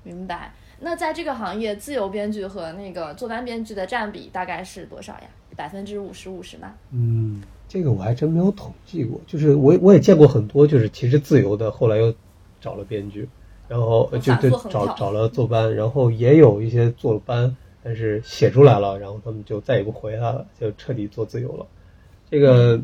[0.04, 0.54] 明白。
[0.84, 5.28] 那在这个行业，自由编剧和那个坐班编剧的占比大概是多少呀？
[5.56, 6.74] 百分之五十五十吗？
[6.91, 7.41] 嗯。
[7.69, 12.13] 这个我还真没有统计过，就是我我也见过很多，就是其实自由的，后来又
[12.62, 13.28] 找了编剧，
[13.67, 21.65] 然后就就找找了坐班，然后也有一些坐了班，但是写出来了，然后他们就再也不回来了，就彻底做自由了。
[22.30, 22.80] 这个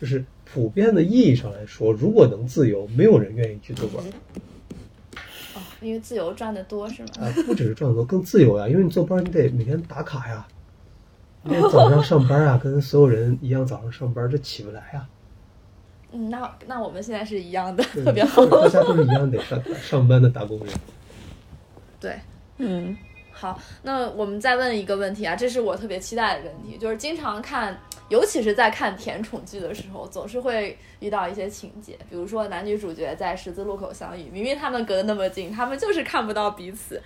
[0.00, 4.02] 就是普遍的意义上来说，如果能自由，没有人愿意去坐班。
[4.02, 4.10] 哦，
[5.80, 7.08] 因为自由赚的多是吗？
[7.20, 10.46] 啊，不只是赚的多，更自由呀，因为你坐班你得每天打卡呀。
[11.48, 15.06] 天早上上班啊， 跟所有人一样早上上班，这起不来呀。
[16.12, 18.44] 嗯，那那我们现在是一样的，特别好。
[18.46, 20.68] 大家都是一样得上上班的打工人。
[22.00, 22.18] 对，
[22.58, 22.96] 嗯，
[23.38, 36.98] 好，那我们再问一个问题啊，这是我特别期待的问题，就是经常看，尤其是在看甜宠剧的时候，总是会遇到一些情节，比如说男女主角在十字路口相遇，明明他们隔得那么近，他们就是看不到彼此。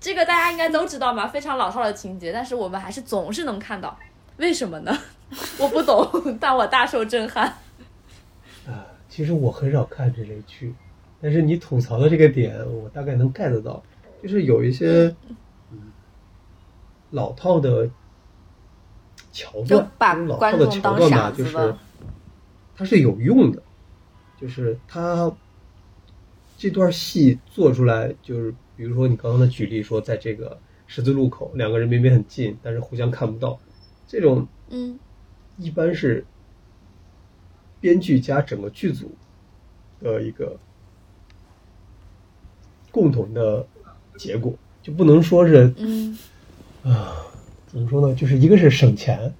[0.00, 3.94] 这个大家应该都知道嘛，非常老套的情节，但是我们还是总是能看到，
[4.38, 4.98] 为什么呢？
[5.60, 7.44] 我不懂，但我大受震撼。
[8.66, 10.74] 啊，其实我很少看这类剧，
[11.20, 13.82] 但是你吐槽的这个点，我大概能 get 到，
[14.22, 15.14] 就是有一些
[17.10, 17.88] 老套的
[19.32, 19.90] 桥段，
[20.26, 21.74] 老套的桥段吧，就是
[22.74, 23.62] 它是有用的，
[24.40, 25.32] 就是它
[26.56, 28.54] 这段戏做出来就是。
[28.78, 33.58] 比如说你刚刚的举例说，在这个十字路口，两个人明明很近，但是互相看不到，
[34.06, 34.98] 这种嗯，
[35.56, 36.26] 一般是
[37.80, 39.10] 编剧加整个剧组
[40.02, 40.58] 的一个
[42.90, 43.66] 共同的
[44.18, 46.18] 结果，就不能说是嗯
[46.86, 47.26] 啊，
[47.66, 48.14] 怎么说呢？
[48.14, 49.34] 就是一个是省钱，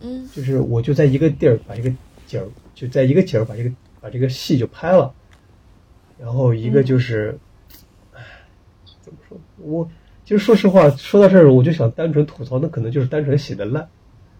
[0.00, 1.90] 嗯，就是我就在一个地儿把一个
[2.26, 5.12] 景儿就在一个景儿把这个把这个戏就拍了，
[6.18, 7.38] 然后一个就是。
[9.02, 9.38] 怎么说？
[9.58, 9.88] 我
[10.24, 13.88] 其实说实话，说到这儿，我就想单纯吐槽，那可能就是单纯写的烂，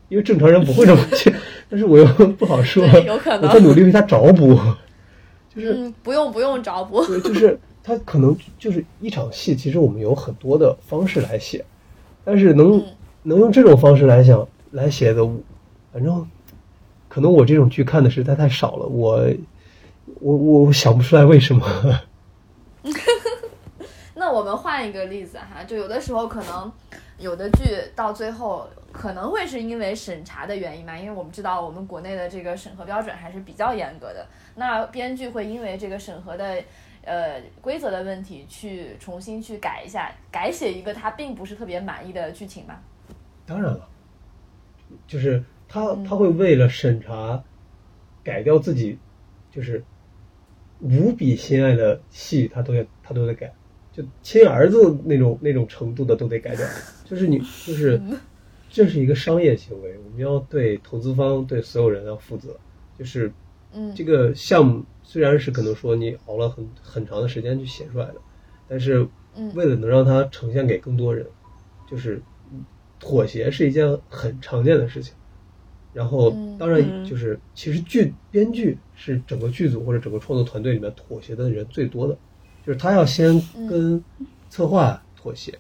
[0.09, 1.35] 因为正常人不会这么写。
[1.69, 4.57] 但是我又不好说，有可能我在努力为他找补，
[5.55, 11.65] 就是不用不用找补，对，就是他可能就是一场戏，其实我们有很多的方式来写，
[12.25, 12.85] 但是能
[13.23, 15.25] 能用这种方式来想来写的，
[15.93, 16.29] 反正
[17.09, 19.29] 可能我这种剧看的实在太少了，我
[20.21, 21.67] 我我想不出来为什么。
[24.15, 26.71] 那我们换一个例子哈，就有的时候可能
[27.19, 34.25] 有的剧到最后可能会是因为审查的原因嘛，因为我们知道我们国内的这个审核标准还是比较严格的。
[34.55, 36.63] 那编剧会因为这个审核的
[37.05, 42.81] 呃规则的问题去重新去改一下，改写一个他并不是特别满意的剧情吗？
[43.45, 43.89] 当然了，
[45.07, 47.43] 就是他他会为了审查
[48.23, 48.99] 改掉自己
[49.51, 49.85] 就是
[50.81, 53.53] 无比心爱的戏，他都要他都得改。
[53.93, 56.67] 就亲儿子那种那种程度的都得改掉，
[57.05, 58.01] 就是你 就是
[58.71, 62.59] 这是一个商业行为，我们要对投资方对所有人要负责。
[62.99, 63.31] 就是
[63.73, 68.17] 嗯，这个项目虽然是可能说你熬了很很长的时间去写出来的，
[68.69, 69.07] 但是
[69.55, 71.27] 为了能让它呈现给更多人，
[71.91, 72.23] 就是
[72.99, 75.15] 妥协是一件很常见的事情。
[75.93, 82.17] 然后当然就是其实剧编剧是整个剧组或者整个创作团队里面妥协的人最多的。
[82.65, 84.03] 就是他要先跟
[84.49, 85.53] 策划妥协，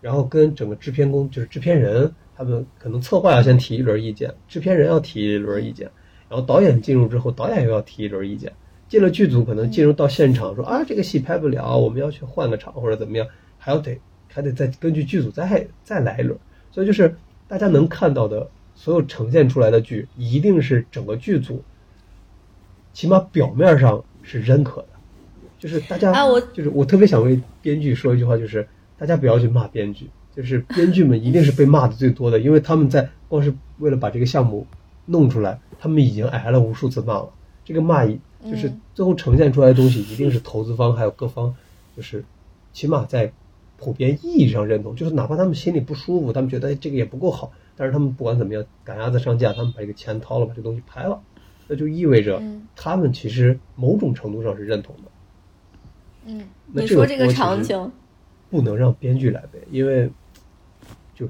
[0.00, 5.88] 然后跟整个制片工，就是制片人，他们可能策划要先提一轮意见，制片人要提一轮意见，
[6.28, 8.52] 然后导演进入之后，导演又要提一轮意见。
[8.90, 13.26] 进了剧组，可能进入到现场说啊，这个戏拍不了，我们要去换个场或者怎么样，
[13.56, 13.96] 还要得
[14.28, 16.36] 还得再根据剧组再再来一轮。
[16.72, 17.14] 所以就是
[17.46, 21.62] 大家能看到的所有呈现出来的剧，一定是整个剧组
[22.92, 24.88] 起码表面上是认可的。
[25.56, 28.66] 就是大家，啊，我就是我特别想为编剧说一句话，就是
[28.98, 34.66] 大家不要去骂编剧，就是编剧们一定是被骂的最多的，因为他们在光是为了把这个项目
[35.06, 37.28] 弄出来，他们已经挨了无数次骂了。
[37.64, 41.54] 这个骂一就是最后呈现出来的东西，一定是投资方还有各方，
[41.96, 42.24] 就是
[42.72, 43.32] 起码在
[43.76, 51.20] 普遍意义上认同，就是哪怕他们心里不舒服，他们觉得这个也不够好，但是他们不管怎么样赶鸭子上架，他们把这个钱掏了，把这东西拍了，
[51.66, 52.42] 那就意味着
[52.76, 55.10] 他们其实某种程度上是认同的。
[56.26, 57.90] 嗯，你说这个场景
[58.50, 60.10] 不能让编剧来背，因为
[61.14, 61.28] 就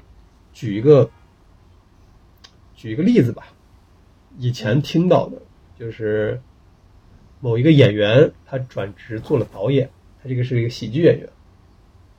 [0.53, 1.09] 举一个
[2.75, 3.45] 举一个例子吧，
[4.39, 5.41] 以前听到的
[5.79, 6.41] 就是
[7.41, 9.89] 某一个演员他转职做了导演，
[10.23, 11.29] 他这个是一个喜剧演员，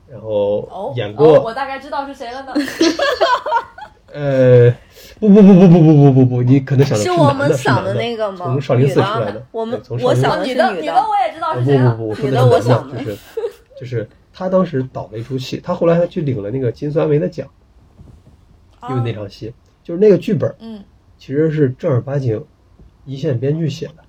[0.08, 2.52] 然后演过，我大概知道是谁了呢。
[4.12, 4.70] 呃，
[5.18, 8.44] 不不不不不不不不不，你可能想的是我们想的那个吗？
[8.44, 10.92] 从少林寺出来的，我们我想的女的，女的。
[10.92, 11.94] 我也知道是谁了。
[11.94, 12.98] 不不不，女的我想的。
[12.98, 13.18] 就是，
[13.80, 17.48] 就是他当时导了一出戏，他后来还去领了那个金酸梅的奖，
[18.90, 19.54] 因为那场戏。
[19.82, 20.84] 就是那个剧本，嗯，
[21.16, 22.44] 其实是正儿八经
[23.06, 24.01] 一线编剧写的，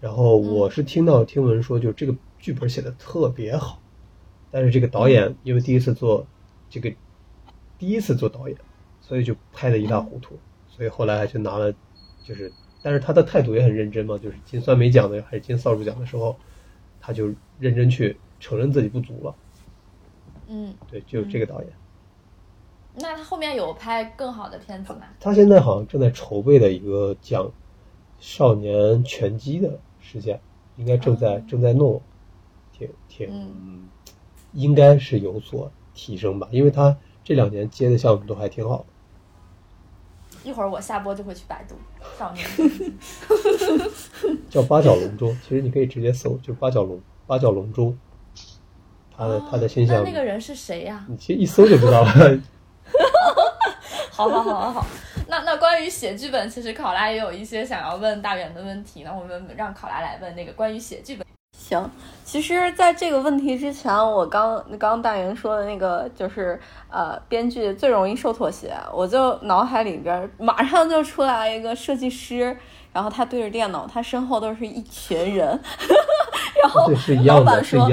[0.00, 3.80] 然后我是听到听闻说，就这个剧本写的特别好，
[4.50, 6.26] 但是这个导演因为第一次做
[6.70, 6.92] 这个，
[7.78, 8.56] 第一次做导演。
[9.00, 11.72] 所以就拍的一塌糊涂，所以后来就拿了，
[12.22, 16.36] 就是，但是他的态度也很认真嘛，就是金酸梅奖的还是金扫帚奖的时候，
[17.00, 19.34] 他就认真去承认自己不足了。
[20.48, 21.70] 嗯，对，就这个导演。
[22.96, 25.04] 那他后面有拍更好的片子吗？
[25.18, 27.50] 他现在好像正在筹备的一个讲
[28.18, 30.40] 少年拳击的事件，
[30.76, 32.00] 应该正在正在弄，
[32.72, 33.88] 挺挺，
[34.52, 38.84] 应该是有所提升吧，因为他这两年接的项目都还挺好的。
[40.44, 41.74] 一会儿我下播就会去百度
[42.18, 42.48] 少年，
[44.48, 47.98] 叫八角龙中，其实你可以直接搜，就八角龙八角龙中，
[49.14, 50.04] 他的他的新项目。
[50.04, 51.04] 那那个人是谁呀？
[51.08, 52.08] 你其实一搜就知道了。
[54.18, 54.86] 好好好好好，
[55.28, 61.24] 那那关于写剧本，其实考拉也有一些想要问大圆的问题，那我们让考拉来问那个关于写剧本。
[61.56, 61.88] 行，
[62.24, 66.58] 其实，在这个问题之前，我刚刚大云说的那个，就是
[66.90, 72.56] 呃，编剧最容易受妥协，我就脑海里边马上就出来一个设计师，
[72.92, 75.46] 然后他对着电脑，他身后都是一群人，
[76.60, 76.90] 然后
[77.24, 77.88] 老板说。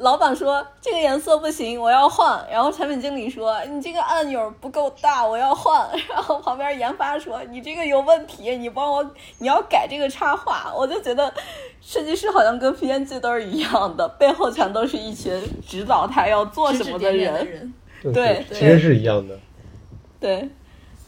[0.00, 2.42] 老板说这个颜色不行，我要换。
[2.50, 5.86] 然后产品经理说你这个按钮不够大，我要换。
[6.08, 9.04] 然后旁边研发说你这个有问题，你帮我
[9.38, 10.72] 你要改这个插画。
[10.74, 11.30] 我就觉得
[11.82, 17.74] 设计师好像跟编剧都是一样的，背后全都是一群指导他要做什么的人。
[18.02, 19.38] 对，其实是一样的。
[20.18, 20.48] 对，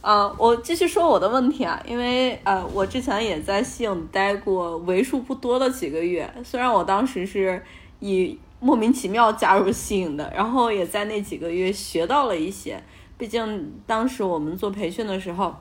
[0.03, 7.65] 啊，我继续说我的问题啊，因为呃，我之前也在西影待过为数不多的几个月，虽然我当时是
[8.01, 8.39] 以。
[8.65, 12.81] 莫名其妙加入西影的，然后也在那几个月学到了一些。
[13.19, 15.53] 毕竟当时我们做培训的时候，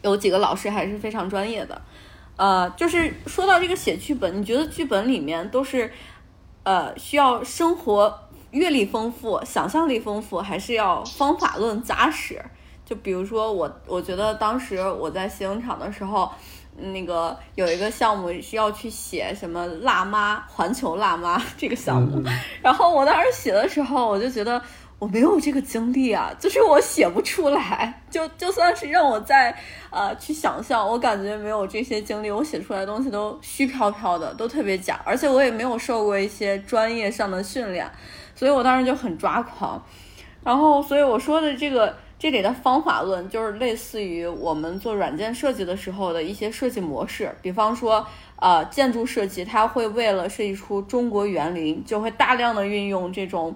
[0.00, 1.82] 有几个老师还是非常专业的。
[2.36, 5.92] 呃，就是说到这个写剧本，你觉得剧本里面都是
[6.62, 8.18] 呃需要生活
[8.50, 12.42] 阅历丰富、想象力丰富，还是要方法论扎实？
[12.86, 16.32] 就比如说我，我觉得当时我在西影厂的时候。
[16.78, 22.22] 那个有一个项目需要去写什么辣妈环球辣妈 这个项目，
[22.62, 24.60] 然后我当时写的时候，我就觉得
[24.98, 29.56] 我没有这个经历啊，就是我写不出来， 就就算是让我再
[29.90, 37.90] 呃去想象，我感觉没有这些经历，我写出来的东西都虚飘飘的，都特别假，而且我也没有受过一些专业上的训练，
[38.34, 39.82] 所以我当时就很抓狂，
[40.44, 41.96] 然后所以我说的这个。
[42.18, 48.06] 这里的方法论就是类似于我们做软件设计的时候的一些设计模式，比方说，
[48.36, 53.54] 呃，建筑设计，它会为了设计出中国园林，就会大量的运用这种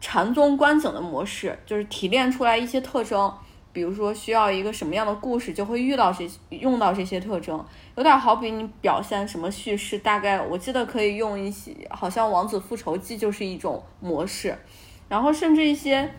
[0.00, 3.30] 禅宗观景的模式，就是提炼出来一些特征，
[3.70, 7.62] 比如说需要一个什么样的故事，就会遇到这用到这些特征，
[7.96, 14.56] 有点好比你表现什么叙事，大概我记得可以用一些，好像《王子复仇记》就是一种模式，
[15.06, 16.10] 然后甚至一些。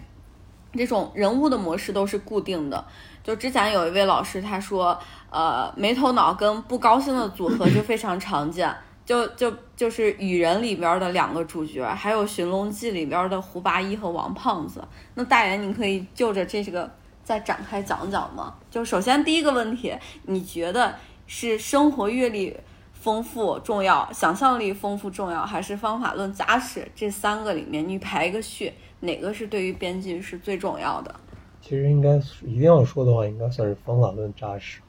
[0.74, 2.84] 这种人物的模式都是固定的。
[3.24, 4.97] 就之前有一位老师他说，
[5.30, 8.74] 呃，没头脑跟不高兴的组合就非常常见。
[9.03, 14.82] 就就就是《雨人》里边的两个主角，还有《寻龙记》里边的胡八一和王胖子。
[15.15, 16.89] 那大元，你可以就着这个
[17.24, 18.53] 再展开讲讲吗？
[18.69, 19.93] 就首先第一个问题，
[20.28, 20.95] 你觉得
[21.26, 22.55] 是生活阅历
[22.93, 26.89] 丰富重要，想象力丰富重要，还是方法论扎实？
[26.95, 28.72] 这三个里面你排一个序。
[29.02, 31.14] 哪个是对于编辑是最重要的？
[31.62, 34.80] 其实应该一定要说的话，应该算是方法论扎实。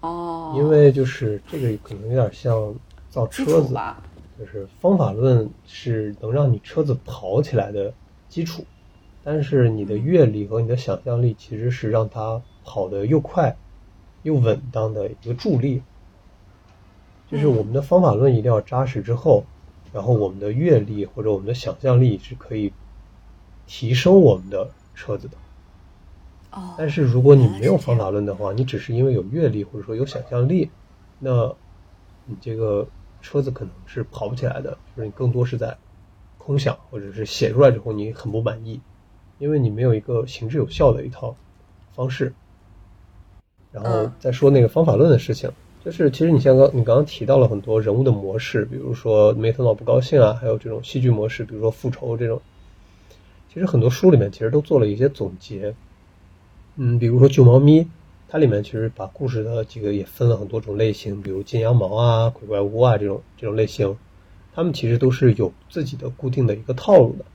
[0.00, 2.74] 哦，因为就是这个可能有点像
[3.08, 3.74] 造车子，
[4.38, 7.94] 就是方法论是能让你车子跑起来的
[8.28, 8.64] 基础，
[9.22, 13.56] 但是你的阅历和你的想象力其实是让它跑得又快
[14.22, 15.82] 又稳当的一个助力。
[17.30, 19.44] 就是我们的方法论一定要扎实之后，
[19.92, 22.72] 然后我们的阅历或者我们的想象力是可以
[23.66, 25.36] 提升我们的车子的。
[26.76, 30.68] 但是如果你没有方法论的话，你只是因为有阅历或者说有想象力，
[31.18, 31.50] 那
[32.26, 32.86] 你这个
[33.22, 34.76] 车子可能是跑不起来的。
[34.94, 35.76] 就是你更多是在
[36.36, 38.80] 空想，或者是写出来之后你很不满意，
[39.38, 41.34] 因为你没有一个行之有效的一套
[41.94, 42.34] 方式。
[43.70, 45.50] 然后再说那个方法论的事情，
[45.82, 52.42] 就是其实你像刚你刚刚提到了很多人物的模式，比如说梅特诺不高兴啊，还有这种戏剧模式，比如说复仇这种，
[53.52, 55.74] 其实很多书里面其实都做了一些总结。
[56.76, 57.86] 嗯，比如说救猫咪，
[58.26, 63.94] 它里面其实把故事的几个也分了很多种类型，比如金羊毛啊、鬼怪屋啊这种这种类型，
[64.54, 67.26] 他们其实都是有自己的固定的一个套路的。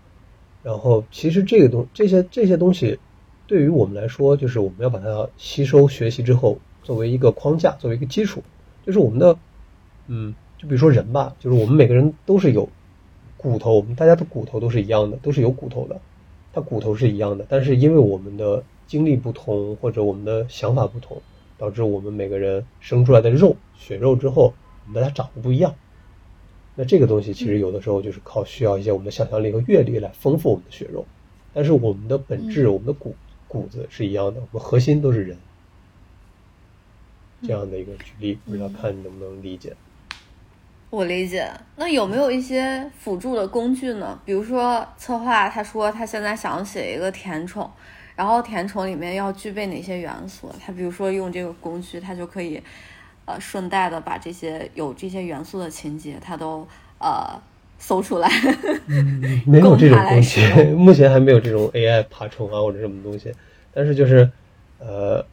[0.63, 2.97] 然后，其实这个东这些这些东西，
[3.45, 8.41] 对于我们来说，就是我们要把它吸收学习之后，作为一个框架，作为一个基础，
[8.83, 9.37] 就是我们的，
[10.07, 12.67] 嗯，就比如说人吧，就是我们每个人都是有
[13.37, 16.01] 骨头，我们大家的骨头都是一样的，都是有骨头的，
[16.51, 21.21] 它骨头是一样的，但是因为我们的经历不同，或者我们的想法不同，
[21.57, 24.53] 导致我们每个人生出来的肉血肉之后，
[24.85, 25.75] 我们大家长得不一样。
[26.75, 31.05] 那这个东西其实有的时候就是靠需要一些我们的想象力和阅历来丰富我们的血肉，
[31.53, 33.15] 但是我们的本质，我们的骨
[33.47, 35.37] 骨子是一样的，我们核心都是人。
[37.43, 39.75] 这样的一个举例，不知道看你能不能理解。
[40.89, 41.49] 我理解。
[41.75, 44.19] 那有没有一些辅助的工具呢？
[44.25, 47.69] 比如说策划，他说他现在想写一个甜宠。
[48.15, 50.51] 然后甜宠里面要具备哪些元素？
[50.59, 52.59] 他比如说用这个工具，他就可以，
[53.25, 56.67] 呃，顺带的把这些有这些元素的情节，他都
[56.97, 57.39] 呃
[57.77, 58.27] 搜出来。
[59.45, 60.41] 没有这种工具，
[60.73, 63.31] 目前还没有这种 AI 爬虫啊或者什么东西。
[63.71, 64.27] 但是就是，
[64.79, 65.23] 呃，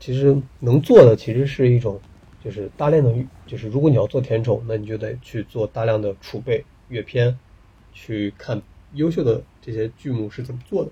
[0.00, 2.00] 其实能做的其实是一种，
[2.44, 3.12] 就是大量的，
[3.46, 7.38] 就是如果你要做甜宠，那你就得去做大量的储备阅片，
[7.92, 8.62] 去看
[8.94, 10.90] 优秀的这些剧目是怎么做的。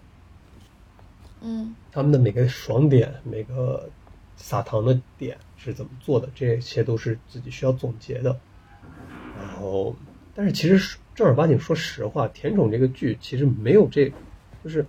[1.41, 3.89] 嗯，他们的每个爽点，每个
[4.37, 6.29] 撒糖的点是怎么做的？
[6.35, 8.39] 这些都是自己需要总结的。
[9.39, 9.95] 然后，
[10.35, 14.11] 但是其实正儿八经，说实话，《甜宠》这个剧其实没有这，
[14.65, 14.85] 就是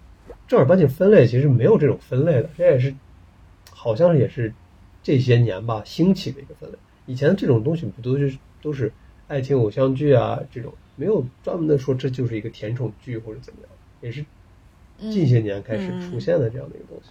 [0.47, 2.49] 正儿八经分类，其实没有这种分类的。
[2.57, 2.95] 这也是
[3.69, 4.53] 好像也是
[5.07, 6.77] 这些年吧兴起的一个分类。
[7.05, 8.91] 以前这种东西不都是都是
[9.29, 13.69] 爱情偶像剧啊这种，没有专门的说这就是一个甜宠剧或者怎么样，
[14.01, 14.25] 也是。
[14.99, 17.09] 近些年开始出现的这样的一个东西，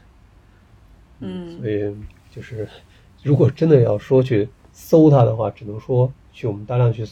[1.20, 1.96] 嗯，所以
[2.30, 2.68] 就是，
[3.22, 7.06] 如果真的要说去搜它的话，只能说去我们大量去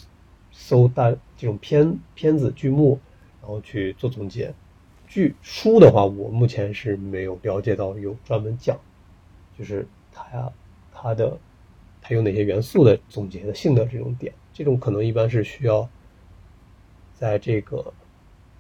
[0.51, 2.99] 搜大这种片片子剧目，
[3.41, 4.53] 然后去做总结。
[5.07, 8.76] 剧书的话，我目前是没有了解到有专门讲，
[9.57, 10.53] 就是它呀，
[11.05, 11.38] 它的
[12.00, 15.86] 它有哪些元素的总结的性的这种点，这种可能一般是需要
[17.12, 17.92] 在这个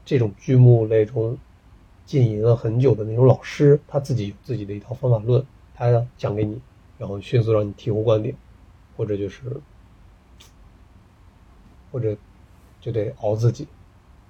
[0.04, 1.38] 这种剧目类中。
[2.06, 5.42] 浸淫了很久的那种老师，他自己有自己的一套方法论，
[5.74, 6.60] 他讲给你，
[6.98, 8.36] 然后迅速让你醍醐灌顶，
[8.94, 9.40] 或者就是，
[11.90, 12.14] 或者
[12.78, 13.66] 就得熬自己，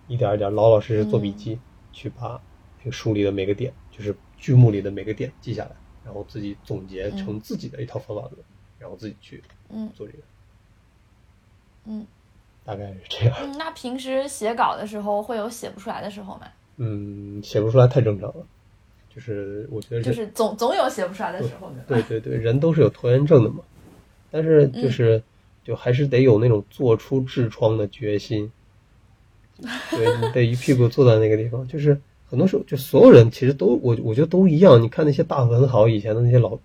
[0.06, 1.58] 一点一点老老实实做笔记，
[1.92, 2.40] 去把
[2.78, 5.72] 这个书里的每个点，就是剧目里的每个点记下来，
[6.04, 8.34] 然后自己总结成自己的一套方法论，
[8.78, 9.42] 然后自己去
[9.94, 10.18] 做这个，
[11.86, 12.06] 嗯，
[12.64, 13.58] 大概是这样。
[13.58, 16.46] 那平时写稿的时候会有写不出来的时候吗？
[16.76, 18.46] 嗯，写不出来太正常了，
[19.14, 21.72] 就是我觉得就是总总有写不出来的时候。
[21.86, 23.62] 对对对，人都是有拖延症的嘛，
[24.30, 25.22] 但是就是
[25.62, 28.50] 就还是得有那种做出痔疮的决心，
[29.90, 31.66] 对你得一屁股坐在那个地方。
[31.68, 34.82] 就是很多时候，就所有人其实都我我觉得都一样。
[34.82, 36.58] 你看那些大文豪以前的那些老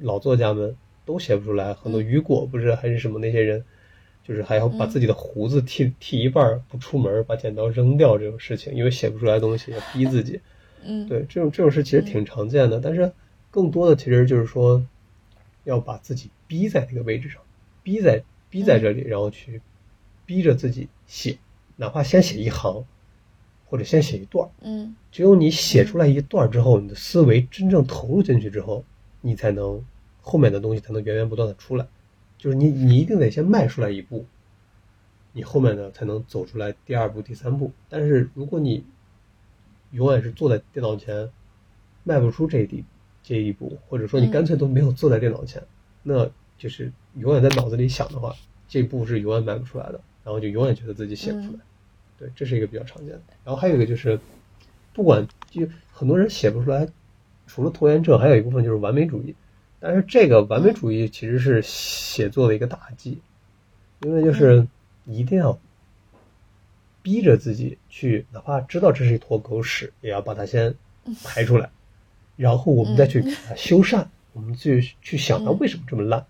[0.00, 3.64] 老作家们都写不出来，很多雨果不是还是什么那些人。
[4.26, 10.40] 就是还要把自己的胡子剃剃一半不出门，把剪刀扔掉这种事情，因为写不出来东西要逼自己。
[10.82, 13.12] 嗯，对，这种这种事其实挺常见的，但是
[13.50, 14.82] 更多的其实就是说，
[15.64, 17.42] 要把自己逼在那个位置上，
[17.82, 19.60] 逼在逼在这里，然后去
[20.24, 21.36] 逼着自己写，
[21.76, 22.86] 哪怕先写一行，
[23.74, 24.48] 或者先写一段。
[24.60, 28.84] 嗯，只有你写出来一段之后，你的思维真正投入进去之后，
[29.20, 29.84] 你才能
[30.20, 31.84] 后面的东西才能源源不断的出来。
[32.38, 34.26] 就是你，你一定得先迈出来一步，
[35.32, 37.72] 你后面呢才能走出来第二步、第三步。
[37.88, 38.84] 但是如果你
[39.90, 41.28] 永远是坐在电脑前，
[42.04, 42.84] 迈不出这一
[43.24, 45.60] 这一步，或者说你干脆都没有坐在电脑前，
[46.04, 48.32] 那就是永远在脑子里想的话，
[48.68, 51.58] 这步是永远迈不出来的，然后就永远觉得自己写不出来。
[52.18, 53.22] 对，这是一个比较常见的。
[53.44, 54.18] 然后还有一个就是，
[54.92, 56.86] 不管就很多人写不出来，
[57.46, 59.34] 除了拖延症，还有一部分就是完美主义。
[59.80, 63.20] 但是这个完美主义其实是写作的一个大忌，
[64.00, 64.66] 因为就是
[65.04, 65.58] 一定要
[67.02, 70.74] 逼着自己去，哪怕知道这是一坨狗屎，也要把它先
[71.22, 71.68] 排出来，
[72.36, 73.22] 然后我们再去
[73.56, 76.24] 修缮，我们去去想它为什么这么烂，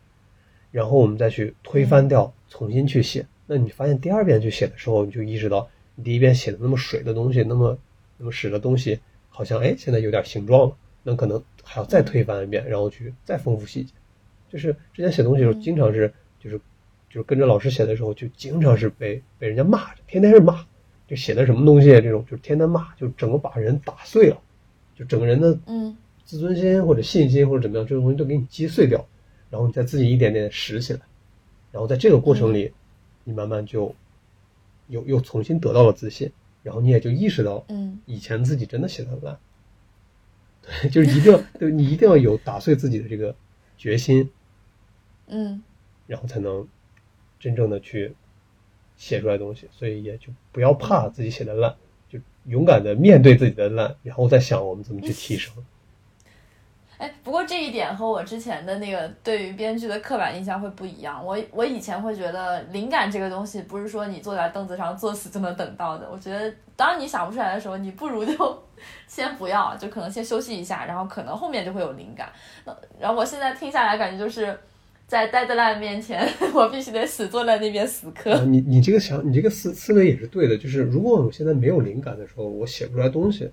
[0.72, 3.24] 然后我们再去推翻掉，重新去写。
[3.46, 7.78] 那你发现第二遍去写的时候，你就意识到你第一遍写的那么水的东西，那么
[8.16, 10.76] 那么屎的东西，好像哎现在有点形状了。
[11.06, 13.92] 那可能还要再推翻一遍，然后去再丰富细节。
[14.48, 16.58] 就是之前写东西的时候，经常是就是
[17.10, 20.64] 就是跟着老师写的时候，就经常是被被人家骂，天天是骂，
[21.06, 24.40] 就写的什么东西这种，就是天天骂，就整个把人打碎了，
[24.96, 29.06] 就整个人的嗯自尊心或者信心或者怎么样，这种东西都给你击碎掉，
[29.50, 31.00] 然后你再自己一点点拾起来，
[31.70, 32.72] 然后在这个过程里，
[33.24, 33.94] 你慢慢就
[34.88, 36.30] 又又重新得到了自信，
[36.62, 39.38] 然后你也就意识到，嗯，以前自己真的写的烂。
[40.62, 43.34] 对， 就是一定要， 对你一定要有打碎自己的这个
[43.76, 44.30] 决心，
[45.26, 45.62] 嗯，
[46.06, 46.66] 然后才能
[47.38, 48.14] 真正的去
[48.96, 49.68] 写出来东西。
[49.70, 51.76] 所以也就不要怕自己写的烂，
[52.08, 55.52] 就勇敢的面对自己的烂，然后再想我们怎么去提升。
[57.04, 61.22] 哎，不过这一点和我之前的那个对于编剧的刻板印象会不一样。
[61.22, 66.08] 我我以前会觉得灵感这个东西不是说你坐在凳子上作死就能等到的。
[66.10, 68.62] 我觉得当你想不出来的时候，你不如就
[69.06, 72.32] 先不要，就可能先休息一下，然后可能后面就会有灵感。
[72.64, 74.58] 那然后我现在听下来感觉就是
[75.06, 78.34] 在 deadline 面前， 我必须得死坐在那边死磕。
[78.46, 80.56] 你你这个想，你这个思思维也是对的。
[80.56, 83.50] 就是如果我现在没有灵感的时候，我写不出来东西。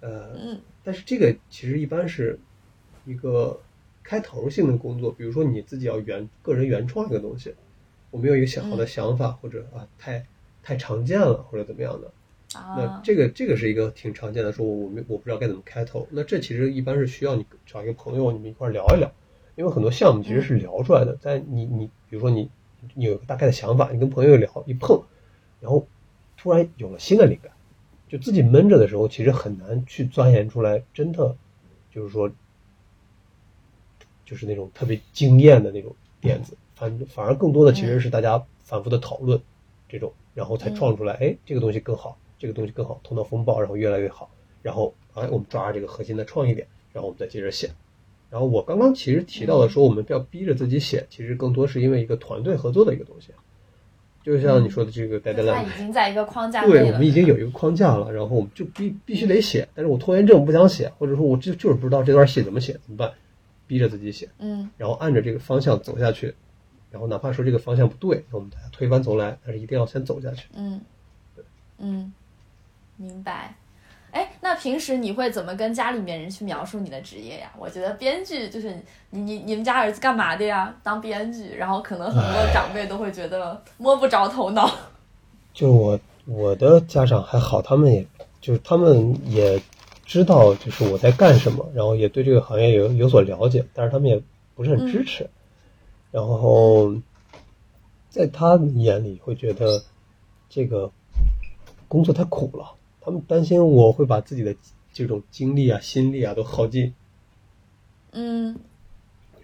[0.00, 2.38] 呃，嗯，但是这个其实一般是。
[3.08, 3.58] 一个
[4.02, 7.54] 开头性的工作，比如说你自己要原个人原创一个东西，
[8.10, 10.26] 我没有一个想好的想法，或者啊太
[10.62, 12.12] 太常见了，或者怎么样的，
[12.54, 19.10] 那这个这个是一个挺常见的，说我没我不知道该怎么开头，那这其实一般是需要你找一个朋友，你们一块聊一聊，
[19.56, 22.50] 因为很多项目其实是聊出来的，在你你比如说你
[22.94, 25.02] 你有个大概的想法，你跟朋友聊一碰，
[25.60, 25.86] 然后
[26.36, 27.52] 突然有了新的灵感，
[28.06, 31.34] 就自己闷着的时候，其实很难去钻研出来，真的
[31.90, 32.30] 就是说。
[34.28, 39.40] 就是那种特别惊艳的那种点子，反反而更多的其实是大家反复的讨论，
[39.88, 44.28] 这种，然后才创出来，哎，这个东西更好，这个东西更好，头脑风暴，然后越来越好，
[44.60, 47.70] 然后，哎，我们抓着这个核心的创意点，然后我们再接着写。
[48.28, 53.28] 然后我刚刚其实提到的说，我们不要逼着自己写，其实更多是因为一个团队合作的一个东西，
[54.22, 63.10] 就像你说的这个 deadline，已经在一个框架对，我们已经有一个框架了，然后我们就必必须得写，但是我拖延症不想写，或者说我就就是不知道这段戏怎么写，怎么办？
[63.68, 66.34] 逼着自己写，嗯，然后按着这个方向走下去，
[66.90, 70.48] 然后哪怕说这个方向不对，我们推翻重来，但是一定要先走下去。
[70.54, 70.80] 嗯，
[71.76, 72.12] 嗯，
[72.96, 73.54] 明白。
[74.10, 77.52] 哎，那平时你会怎么跟家里面人去描述你的职业呀？
[77.58, 78.74] 我觉得编剧就是
[79.10, 80.74] 你你你们家儿子干嘛的呀？
[80.82, 84.74] 当编剧，然后可能很多长辈都会觉得摸不着头脑。
[85.52, 88.06] 就我我的家长还好，他们也
[88.40, 89.60] 就是他们也。
[90.08, 94.20] 知道就是我在干什么，然后也对这个行业有有所了解，但是他们也
[94.54, 95.28] 不是很支持。
[96.10, 96.94] 然后
[98.08, 99.82] 在他们眼里会觉得
[100.48, 100.90] 这个
[101.88, 104.56] 工作太苦了，他们担心我会把自己的
[104.94, 106.94] 这种精力啊、心力啊都耗尽。
[108.12, 108.56] 嗯。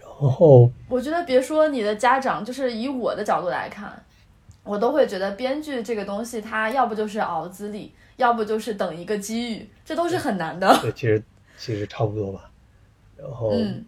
[0.01, 4.03] 然后我觉得别说你的家长，就是以我的角度来看，
[4.63, 7.93] 我都会觉得编剧这个东西，它要不就是熬资历。
[8.17, 10.79] 要不就是等一个机遇，这都是很难的。
[10.83, 11.23] 对，其实
[11.57, 12.51] 其实差不多吧。
[13.17, 13.85] 然后，嗯，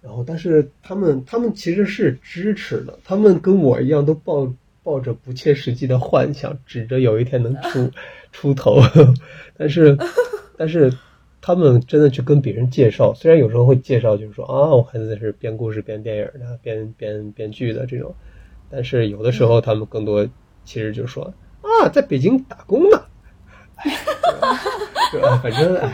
[0.00, 4.52] 然后，但是他们他们其实是支持的，他们跟我一样都抱
[4.82, 7.90] 抱着不切实际的幻想，指着有一天能出
[8.32, 8.80] 出头。
[9.56, 9.96] 但是，
[10.56, 10.92] 但是
[11.40, 18.14] 他们真的去跟别人介绍，虽然有时候会介绍，就是说啊，我孩子是编故事、编电影的、编编编剧的这种，
[18.70, 20.26] 但是有的时候他们更多
[20.64, 23.02] 其实就是说啊，在北京打工呢。
[25.12, 25.40] 对吧？
[25.42, 25.92] 反正哎，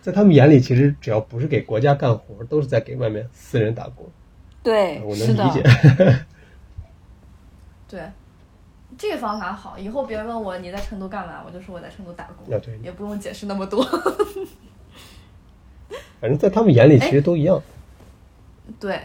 [0.00, 4.08] 在他们眼里，其实只要不是给国家干活，都是在给外面私人打工。
[4.62, 5.62] 对，我能理解。
[7.88, 8.02] 对，
[8.96, 9.78] 这个方法好。
[9.78, 12.46] 以后别人问我你在成都干嘛，我就说我在成都打工，
[12.82, 13.84] 也不用解释那么多。
[16.20, 17.60] 反正，在他们眼里，其实都一样。
[18.78, 19.00] 对，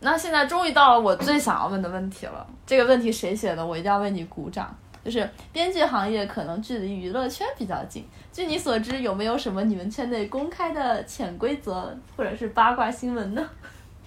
[0.00, 2.46] 那现在终于到了我最想要问的问题了。
[2.66, 3.64] 这个问题谁写的？
[3.64, 4.76] 我一定要为你鼓掌。
[5.04, 8.04] 就是编剧行业可能距离娱乐圈比较近。
[8.32, 13.48] 据你所知，有没有什么你们圈内公开的潜规则或者是八卦新闻呢？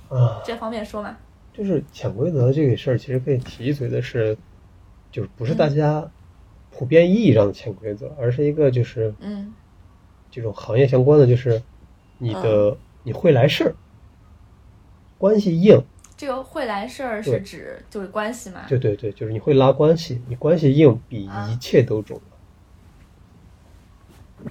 [0.09, 1.17] 啊，这方面说嘛。
[1.53, 4.37] 就是潜规则这个事儿，其实可以提一嘴的是，
[5.11, 6.09] 就是不是大家
[6.71, 9.53] 普遍意义上的潜规则，而是一个就是嗯，
[10.31, 11.61] 这种行业相关的，就是
[12.17, 13.75] 你的你会来事儿，
[15.17, 15.83] 关系硬。
[16.23, 18.61] 这个会来事儿是指就是关系嘛？
[18.69, 22.23] 对对对，就是你会拉关系，你关系硬比一切都重要。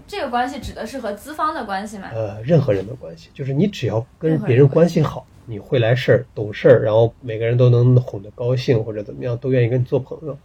[0.06, 2.10] 这个关系指的是和资方的关系吗？
[2.12, 10.36] 呃，任何人的关系，就是你只要跟别人关系好，你会来事儿、懂事儿，然后每个人都能哄得高兴或者怎么样，都愿意跟你做朋友，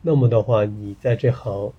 [0.00, 1.72] 那么的话，你在这行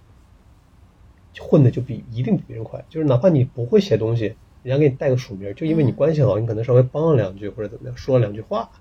[1.39, 2.83] 混的就比一定比别人快。
[2.89, 8.71] 就是哪怕你不会写东西，人家给你带个署名，就因为你关系好，你可能稍微帮了两句或者怎么样，说了两句话，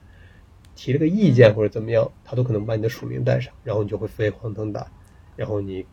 [0.75, 4.87] 提了个意见或者怎么样，他都可能把你的署名带上，然后你就会飞黄腾达，
[5.37, 5.85] 然后你。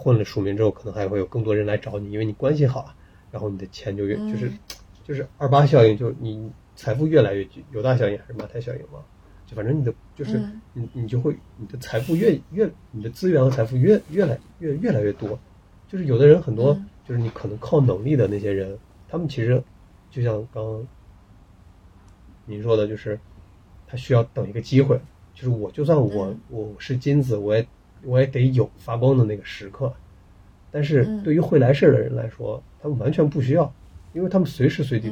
[0.00, 2.94] 混了署名之后，可能还会有更多人来找你，因为你关系好，
[3.32, 4.48] 然后你的钱就越就是
[5.02, 9.00] 就是二八效应，就你财富越来越聚，有大效应还是马太效应嘛？
[9.44, 10.40] 就反正你的就是
[10.72, 15.36] 你你就会你的财富越越你的资源和财富越越来越越来越多，
[15.88, 18.78] 就是有的人很多就是你可能靠能力的那些人，
[19.08, 19.62] 他们其实
[20.10, 20.86] 就像刚刚
[22.46, 23.18] 您说的，就是
[23.86, 25.00] 他需要等一个机会，
[25.34, 27.66] 就是我就算我我是金子，我也。
[28.04, 29.92] 我也得有发光的那个时刻，
[30.70, 33.74] 但是对于会来事儿的人来说，他们完全不需要，
[34.12, 35.10] 因为他们随时随地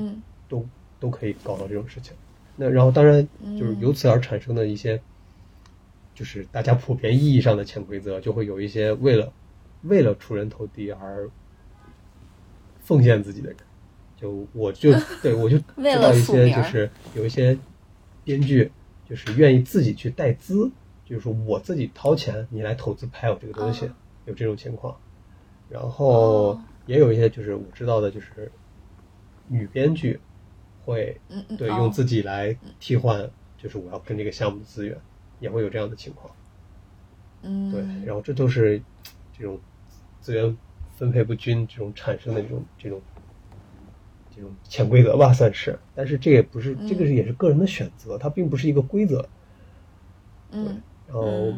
[0.48, 0.64] 都
[1.00, 2.14] 都可以搞到这种事情。
[2.54, 3.26] 那然后当然
[3.58, 5.02] 就是由此而产生的一些，
[6.14, 9.32] 就是大家普遍意义上的潜规则，就会有一些为了
[9.82, 11.28] 为了出人头地而
[12.78, 13.56] 奉献自己的人。
[14.26, 15.64] 就我就 对我就知
[16.00, 17.56] 道一些，就是有一些
[18.24, 18.70] 编剧
[19.08, 20.70] 就是愿意自己去带资。
[21.04, 23.88] 就是说我自己掏钱，你来投资拍我这个东西，
[24.24, 24.96] 有这种情况。
[25.68, 28.50] 然后也有一些就是我知道的，就是
[29.46, 30.18] 女编剧
[30.84, 31.20] 会
[31.56, 34.98] 对用自己来替换，就是我要跟这个项目的资源，
[35.38, 36.28] 也会有这样的情况。
[37.42, 38.82] 嗯，对，然后这都是
[39.32, 39.60] 这种
[40.20, 40.56] 资源
[40.96, 43.00] 分配不均这种产生的这种这种
[44.36, 45.78] 这种潜规则吧，算是。
[45.94, 49.26] 但是这也不是这个是也是个人的选择，它并不是一个规则。
[50.50, 50.80] 嗯。
[51.08, 51.52] 然后，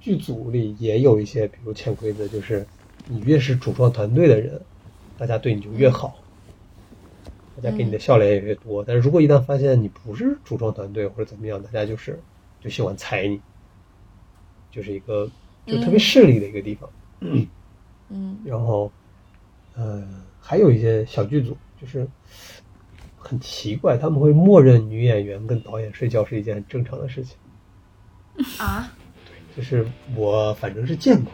[0.00, 2.66] 剧组里也有一些，比如潜规则，就是
[3.06, 4.60] 你越是主创团队的人，
[5.16, 6.18] 大家对你就越好，
[7.54, 8.82] 大家给你的笑脸也越多。
[8.82, 12.18] 但是如果一旦发现你不是主创团队或者怎么样，大家就是
[12.60, 13.40] 就喜欢踩你，
[14.72, 15.30] 就是一个
[15.64, 16.90] 就特别势利的一个地方。
[17.20, 17.46] 嗯，
[18.44, 18.90] 然后，
[19.76, 20.04] 呃，
[20.40, 22.06] 还有一些小剧组，就是
[23.18, 27.36] 很奇怪，他们会默认女演员跟导演睡觉是一件很正常的事情。
[28.58, 28.90] 啊，
[29.26, 31.32] 对，就是我反正是见过，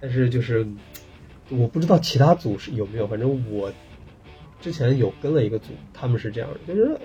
[0.00, 0.66] 但是就是
[1.48, 3.72] 我不知道其他组是有没有，反正我
[4.60, 7.00] 之前有跟了一个组，他们是这样的，就是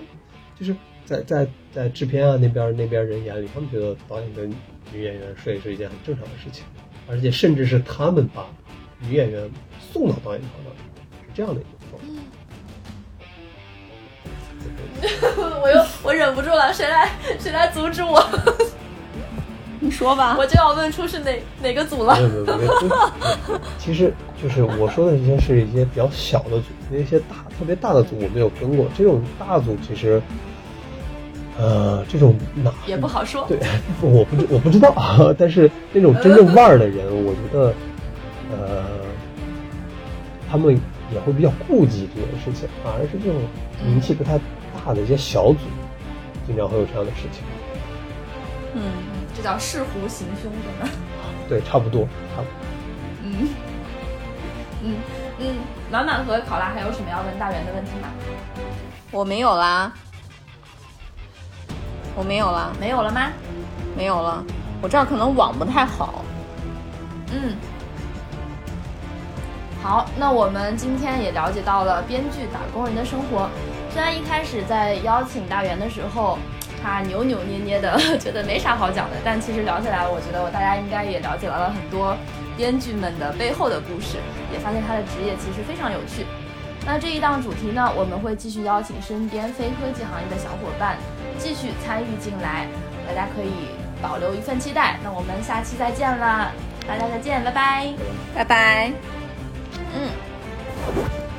[0.58, 4.50] 就是在在在制片啊那边那边人眼里，他们觉得导演跟
[4.92, 6.64] 女演员睡是一件很正常的事情，
[7.08, 8.46] 而且甚至是他们把
[9.00, 10.72] 女演员送到导演床上，
[11.22, 11.70] 是这样的一个
[15.62, 18.22] 我又我忍不住了，谁来谁来阻止我？
[19.82, 22.14] 你说吧，我就要问出是哪哪个组了。
[22.16, 28.86] 没有没有没有，其实就是我说的这些是一些比较小的组，那些大特别大的组我没有跟过。
[28.94, 30.20] 这种大组其实，
[31.58, 33.46] 呃，这种哪也不好说。
[33.48, 33.58] 对，
[34.02, 35.34] 我不知我不知道啊。
[35.38, 37.72] 但是那种真正腕儿的人，我觉得，
[38.52, 38.84] 呃，
[40.50, 40.78] 他们
[41.10, 43.40] 也会比较顾忌这件事情，反而是这种
[43.82, 44.38] 名气不太
[44.84, 45.58] 大的一些小组，
[46.46, 47.42] 经常会有这样的事情。
[48.74, 48.82] 嗯。
[49.32, 50.90] 这叫视狐行凶，是吗？
[51.48, 52.02] 对，差不多，
[52.34, 52.50] 差不多。
[53.22, 53.48] 嗯
[54.82, 54.96] 嗯
[55.38, 55.56] 嗯，
[55.88, 58.08] 暖暖和考拉还有什么要问大圆的问题吗？
[59.12, 59.92] 我没有啦，
[62.16, 63.30] 我没有啦，没有了吗？
[63.96, 64.44] 没有了，
[64.82, 66.24] 我这儿可能网不太好。
[67.32, 67.54] 嗯，
[69.80, 73.48] 好，那我们今天也了解到了编剧打工人的生活。
[73.92, 76.38] 虽然一开始在邀请大元的时候。
[76.82, 82.16] 他扭扭捏捏的， 觉得没啥好讲的，但其实聊起来，我觉得我大家应该也了解到了很多
[82.56, 84.16] 编剧们的背后的故事，
[84.50, 86.24] 也发现他的职业其实非常有趣。
[86.86, 90.96] 那这一档主题呢，我们会继续邀请身边非科技行业的小伙伴
[91.36, 92.66] 继续参与进来，
[93.06, 93.68] 大家可以
[94.00, 94.96] 保留一份期待。
[95.04, 96.50] 那我们下期再见啦，
[96.88, 97.92] 大家再见，拜拜，
[98.34, 98.92] 拜拜，
[99.94, 101.29] 嗯。